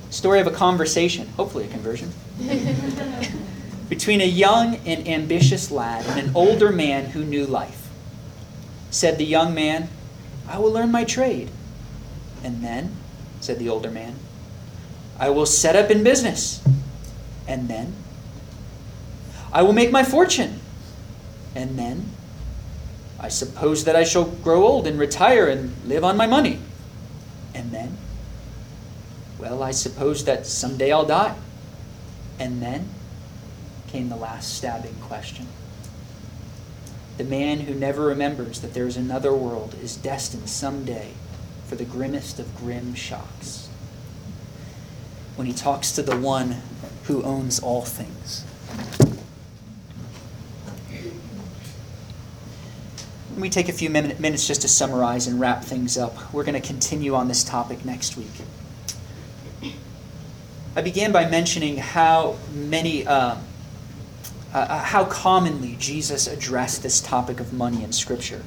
story 0.09 0.39
of 0.39 0.47
a 0.47 0.51
conversation, 0.51 1.27
hopefully 1.37 1.65
a 1.65 1.69
conversion, 1.69 2.11
between 3.89 4.21
a 4.21 4.27
young 4.27 4.77
and 4.87 5.07
ambitious 5.07 5.69
lad 5.69 6.03
and 6.07 6.19
an 6.19 6.31
older 6.33 6.71
man 6.71 7.11
who 7.11 7.23
knew 7.23 7.45
life. 7.45 7.91
Said 8.89 9.19
the 9.19 9.25
young 9.25 9.53
man, 9.53 9.89
I 10.47 10.57
will 10.57 10.71
learn 10.71 10.91
my 10.91 11.03
trade. 11.03 11.51
And 12.43 12.63
then, 12.63 12.95
said 13.39 13.59
the 13.59 13.69
older 13.69 13.91
man, 13.91 14.15
I 15.23 15.29
will 15.29 15.45
set 15.45 15.77
up 15.77 15.89
in 15.89 16.03
business. 16.03 16.61
And 17.47 17.69
then, 17.69 17.93
I 19.53 19.61
will 19.61 19.71
make 19.71 19.89
my 19.89 20.03
fortune. 20.03 20.59
And 21.55 21.79
then, 21.79 22.09
I 23.21 23.29
suppose 23.29 23.85
that 23.85 23.95
I 23.95 24.03
shall 24.03 24.25
grow 24.25 24.67
old 24.67 24.85
and 24.85 24.99
retire 24.99 25.47
and 25.47 25.73
live 25.87 26.03
on 26.03 26.17
my 26.17 26.27
money. 26.27 26.59
And 27.55 27.71
then, 27.71 27.97
well, 29.39 29.63
I 29.63 29.71
suppose 29.71 30.25
that 30.25 30.45
someday 30.45 30.91
I'll 30.91 31.05
die. 31.05 31.35
And 32.37 32.61
then 32.61 32.89
came 33.87 34.09
the 34.09 34.17
last 34.17 34.53
stabbing 34.53 34.95
question. 35.03 35.47
The 37.15 37.23
man 37.23 37.61
who 37.61 37.73
never 37.73 38.07
remembers 38.07 38.59
that 38.59 38.73
there 38.73 38.87
is 38.87 38.97
another 38.97 39.33
world 39.33 39.73
is 39.81 39.95
destined 39.95 40.49
someday 40.49 41.11
for 41.65 41.77
the 41.77 41.85
grimmest 41.85 42.39
of 42.39 42.57
grim 42.57 42.93
shocks. 42.93 43.69
When 45.35 45.47
he 45.47 45.53
talks 45.53 45.91
to 45.93 46.01
the 46.01 46.17
one 46.17 46.61
who 47.05 47.23
owns 47.23 47.59
all 47.59 47.81
things. 47.81 48.45
Let 53.31 53.39
me 53.39 53.49
take 53.49 53.67
a 53.67 53.73
few 53.73 53.89
minutes 53.89 54.45
just 54.45 54.61
to 54.61 54.67
summarize 54.67 55.25
and 55.25 55.39
wrap 55.39 55.63
things 55.63 55.97
up. 55.97 56.31
We're 56.31 56.43
going 56.43 56.61
to 56.61 56.65
continue 56.65 57.15
on 57.15 57.27
this 57.27 57.43
topic 57.43 57.83
next 57.83 58.15
week. 58.15 59.73
I 60.75 60.81
began 60.81 61.11
by 61.11 61.27
mentioning 61.27 61.77
how 61.77 62.37
many, 62.53 63.05
uh, 63.05 63.37
uh, 64.53 64.79
how 64.79 65.05
commonly 65.05 65.75
Jesus 65.79 66.27
addressed 66.27 66.83
this 66.83 67.01
topic 67.01 67.39
of 67.39 67.53
money 67.53 67.83
in 67.83 67.91
Scripture, 67.91 68.43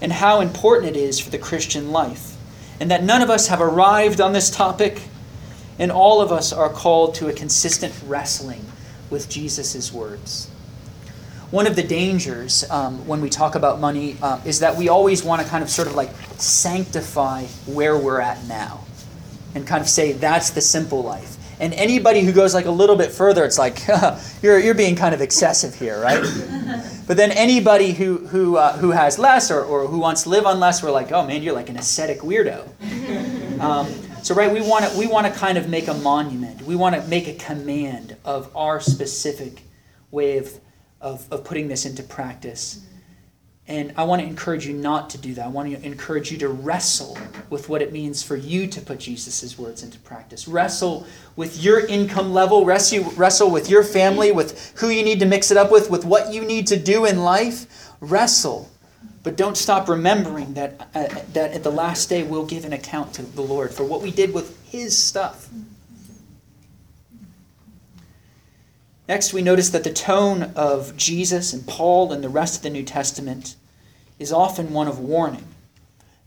and 0.00 0.12
how 0.12 0.40
important 0.40 0.96
it 0.96 0.98
is 0.98 1.20
for 1.20 1.30
the 1.30 1.38
Christian 1.38 1.92
life, 1.92 2.36
and 2.80 2.90
that 2.90 3.04
none 3.04 3.20
of 3.22 3.30
us 3.30 3.48
have 3.48 3.60
arrived 3.60 4.20
on 4.20 4.32
this 4.32 4.50
topic, 4.50 5.02
and 5.82 5.92
all 5.92 6.22
of 6.22 6.32
us 6.32 6.52
are 6.52 6.70
called 6.70 7.14
to 7.16 7.28
a 7.28 7.32
consistent 7.32 7.92
wrestling 8.06 8.64
with 9.10 9.28
Jesus' 9.28 9.92
words 9.92 10.48
one 11.52 11.66
of 11.66 11.76
the 11.76 11.82
dangers 11.82 12.64
um, 12.70 13.06
when 13.06 13.20
we 13.20 13.28
talk 13.28 13.54
about 13.54 13.78
money 13.78 14.16
uh, 14.22 14.40
is 14.46 14.60
that 14.60 14.74
we 14.74 14.88
always 14.88 15.22
want 15.22 15.42
to 15.42 15.46
kind 15.46 15.62
of 15.62 15.68
sort 15.68 15.86
of 15.86 15.94
like 15.94 16.08
sanctify 16.38 17.44
where 17.66 17.96
we're 17.96 18.20
at 18.20 18.42
now 18.46 18.82
and 19.54 19.66
kind 19.66 19.82
of 19.82 19.88
say 19.88 20.12
that's 20.12 20.50
the 20.50 20.62
simple 20.62 21.02
life. 21.02 21.36
And 21.60 21.74
anybody 21.74 22.22
who 22.22 22.32
goes 22.32 22.54
like 22.54 22.64
a 22.64 22.70
little 22.70 22.96
bit 22.96 23.12
further, 23.12 23.44
it's 23.44 23.58
like 23.58 23.86
you're, 24.42 24.58
you're 24.58 24.74
being 24.74 24.96
kind 24.96 25.14
of 25.14 25.20
excessive 25.20 25.74
here, 25.74 26.00
right? 26.00 26.22
but 27.06 27.18
then 27.18 27.30
anybody 27.32 27.92
who 27.92 28.26
who 28.28 28.56
uh, 28.56 28.78
who 28.78 28.90
has 28.90 29.18
less 29.18 29.50
or, 29.50 29.62
or 29.62 29.86
who 29.86 29.98
wants 29.98 30.22
to 30.22 30.30
live 30.30 30.46
on 30.46 30.58
less, 30.58 30.82
we're 30.82 30.90
like, 30.90 31.12
oh 31.12 31.26
man, 31.26 31.42
you're 31.42 31.54
like 31.54 31.68
an 31.68 31.76
ascetic 31.76 32.20
weirdo. 32.20 32.66
Um, 33.62 33.86
so 34.22 34.34
right, 34.34 34.52
we 34.52 34.60
want 34.60 34.84
to 34.84 34.98
we 34.98 35.06
want 35.06 35.26
to 35.26 35.32
kind 35.32 35.58
of 35.58 35.68
make 35.68 35.88
a 35.88 35.94
monument. 35.94 36.62
We 36.62 36.76
want 36.76 36.94
to 36.94 37.02
make 37.08 37.28
a 37.28 37.34
command 37.34 38.16
of 38.24 38.54
our 38.56 38.80
specific 38.80 39.62
way 40.10 40.38
of 40.38 40.60
of, 41.00 41.26
of 41.32 41.44
putting 41.44 41.68
this 41.68 41.84
into 41.84 42.02
practice. 42.02 42.86
And 43.68 43.92
I 43.96 44.04
want 44.04 44.20
to 44.20 44.26
encourage 44.26 44.66
you 44.66 44.74
not 44.74 45.10
to 45.10 45.18
do 45.18 45.34
that. 45.34 45.44
I 45.44 45.48
want 45.48 45.70
to 45.70 45.84
encourage 45.86 46.32
you 46.32 46.38
to 46.38 46.48
wrestle 46.48 47.16
with 47.48 47.68
what 47.68 47.80
it 47.80 47.92
means 47.92 48.22
for 48.22 48.34
you 48.34 48.66
to 48.66 48.80
put 48.80 48.98
Jesus' 48.98 49.56
words 49.56 49.84
into 49.84 49.98
practice. 50.00 50.48
Wrestle 50.48 51.06
with 51.36 51.62
your 51.62 51.86
income 51.86 52.32
level, 52.32 52.64
wrestle, 52.64 53.04
wrestle 53.12 53.50
with 53.50 53.70
your 53.70 53.84
family, 53.84 54.32
with 54.32 54.72
who 54.78 54.88
you 54.88 55.04
need 55.04 55.20
to 55.20 55.26
mix 55.26 55.52
it 55.52 55.56
up 55.56 55.70
with, 55.70 55.90
with 55.90 56.04
what 56.04 56.34
you 56.34 56.44
need 56.44 56.66
to 56.68 56.76
do 56.76 57.04
in 57.04 57.22
life. 57.22 57.88
Wrestle. 58.00 58.68
But 59.22 59.36
don't 59.36 59.56
stop 59.56 59.88
remembering 59.88 60.54
that, 60.54 60.88
uh, 60.94 61.08
that 61.32 61.52
at 61.52 61.62
the 61.62 61.70
last 61.70 62.08
day 62.08 62.22
we'll 62.22 62.46
give 62.46 62.64
an 62.64 62.72
account 62.72 63.14
to 63.14 63.22
the 63.22 63.42
Lord 63.42 63.72
for 63.72 63.84
what 63.84 64.02
we 64.02 64.10
did 64.10 64.34
with 64.34 64.60
His 64.66 65.00
stuff. 65.00 65.48
Next, 69.08 69.32
we 69.32 69.42
notice 69.42 69.70
that 69.70 69.84
the 69.84 69.92
tone 69.92 70.52
of 70.56 70.96
Jesus 70.96 71.52
and 71.52 71.66
Paul 71.66 72.12
and 72.12 72.22
the 72.22 72.28
rest 72.28 72.56
of 72.56 72.62
the 72.62 72.70
New 72.70 72.84
Testament 72.84 73.56
is 74.18 74.32
often 74.32 74.72
one 74.72 74.88
of 74.88 74.98
warning 74.98 75.44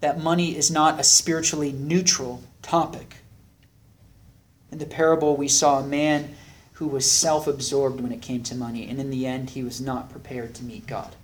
that 0.01 0.19
money 0.19 0.55
is 0.55 0.69
not 0.69 0.99
a 0.99 1.03
spiritually 1.03 1.71
neutral 1.71 2.43
topic. 2.61 3.15
In 4.71 4.77
the 4.77 4.85
parable, 4.85 5.35
we 5.35 5.47
saw 5.47 5.79
a 5.79 5.87
man 5.87 6.35
who 6.73 6.87
was 6.87 7.09
self 7.09 7.47
absorbed 7.47 8.01
when 8.01 8.11
it 8.11 8.21
came 8.21 8.43
to 8.43 8.55
money, 8.55 8.87
and 8.89 8.99
in 8.99 9.09
the 9.09 9.25
end, 9.25 9.51
he 9.51 9.63
was 9.63 9.79
not 9.79 10.11
prepared 10.11 10.53
to 10.55 10.63
meet 10.63 10.85
God. 10.85 11.15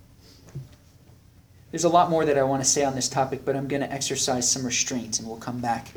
There's 1.72 1.84
a 1.84 1.88
lot 1.88 2.10
more 2.10 2.26
that 2.26 2.36
I 2.36 2.42
want 2.42 2.62
to 2.62 2.68
say 2.68 2.84
on 2.84 2.94
this 2.94 3.08
topic, 3.08 3.46
but 3.46 3.56
I'm 3.56 3.66
going 3.66 3.80
to 3.80 3.90
exercise 3.90 4.48
some 4.48 4.62
restraint, 4.62 5.18
and 5.18 5.26
we'll 5.26 5.38
come 5.38 5.58
back 5.58 5.88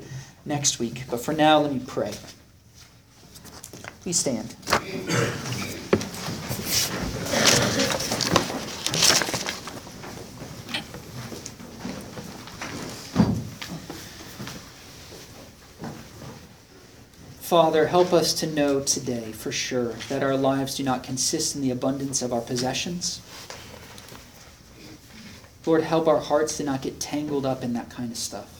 next 0.45 0.79
week. 0.79 1.03
But 1.11 1.19
for 1.19 1.33
now, 1.33 1.59
let 1.59 1.73
me 1.73 1.81
pray. 1.85 2.13
Please 3.99 4.17
stand. 4.17 4.55
Father, 17.41 17.87
help 17.87 18.13
us 18.13 18.33
to 18.35 18.47
know 18.47 18.79
today 18.79 19.33
for 19.33 19.51
sure 19.51 19.93
that 20.07 20.23
our 20.23 20.37
lives 20.37 20.77
do 20.77 20.83
not 20.83 21.03
consist 21.03 21.53
in 21.53 21.61
the 21.61 21.71
abundance 21.71 22.21
of 22.21 22.31
our 22.31 22.41
possessions. 22.41 23.19
Lord, 25.65 25.83
help 25.83 26.07
our 26.07 26.19
hearts 26.19 26.57
to 26.57 26.63
not 26.63 26.81
get 26.81 26.99
tangled 26.99 27.45
up 27.45 27.63
in 27.63 27.73
that 27.73 27.89
kind 27.89 28.11
of 28.11 28.17
stuff. 28.17 28.51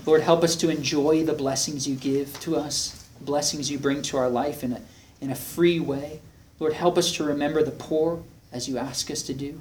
Lord, 0.06 0.20
help 0.20 0.44
us 0.44 0.56
to 0.56 0.68
enjoy 0.68 1.24
the 1.24 1.32
blessings 1.32 1.88
you 1.88 1.96
give 1.96 2.38
to 2.40 2.56
us 2.56 3.02
blessings 3.24 3.70
you 3.70 3.78
bring 3.78 4.02
to 4.02 4.16
our 4.16 4.28
life 4.28 4.64
in 4.64 4.72
a, 4.72 4.80
in 5.20 5.30
a 5.30 5.34
free 5.34 5.80
way. 5.80 6.20
Lord, 6.58 6.72
help 6.72 6.98
us 6.98 7.12
to 7.12 7.24
remember 7.24 7.62
the 7.62 7.70
poor 7.70 8.22
as 8.52 8.68
you 8.68 8.78
ask 8.78 9.10
us 9.10 9.22
to 9.22 9.34
do. 9.34 9.60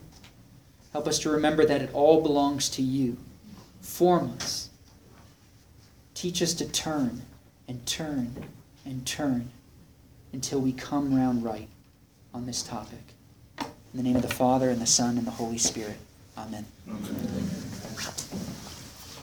Help 0.93 1.07
us 1.07 1.19
to 1.19 1.29
remember 1.29 1.65
that 1.65 1.81
it 1.81 1.89
all 1.93 2.21
belongs 2.21 2.69
to 2.69 2.81
you. 2.81 3.17
Form 3.81 4.33
us. 4.39 4.69
Teach 6.13 6.41
us 6.41 6.53
to 6.55 6.67
turn 6.67 7.21
and 7.67 7.85
turn 7.85 8.45
and 8.85 9.05
turn 9.05 9.49
until 10.33 10.59
we 10.59 10.73
come 10.73 11.15
round 11.15 11.43
right 11.43 11.69
on 12.33 12.45
this 12.45 12.61
topic. 12.61 12.99
In 13.59 13.67
the 13.97 14.03
name 14.03 14.15
of 14.15 14.21
the 14.21 14.33
Father, 14.33 14.69
and 14.69 14.81
the 14.81 14.85
Son, 14.85 15.17
and 15.17 15.27
the 15.27 15.31
Holy 15.31 15.57
Spirit. 15.57 15.97
Amen. 16.41 16.65
Amen. 16.87 18.50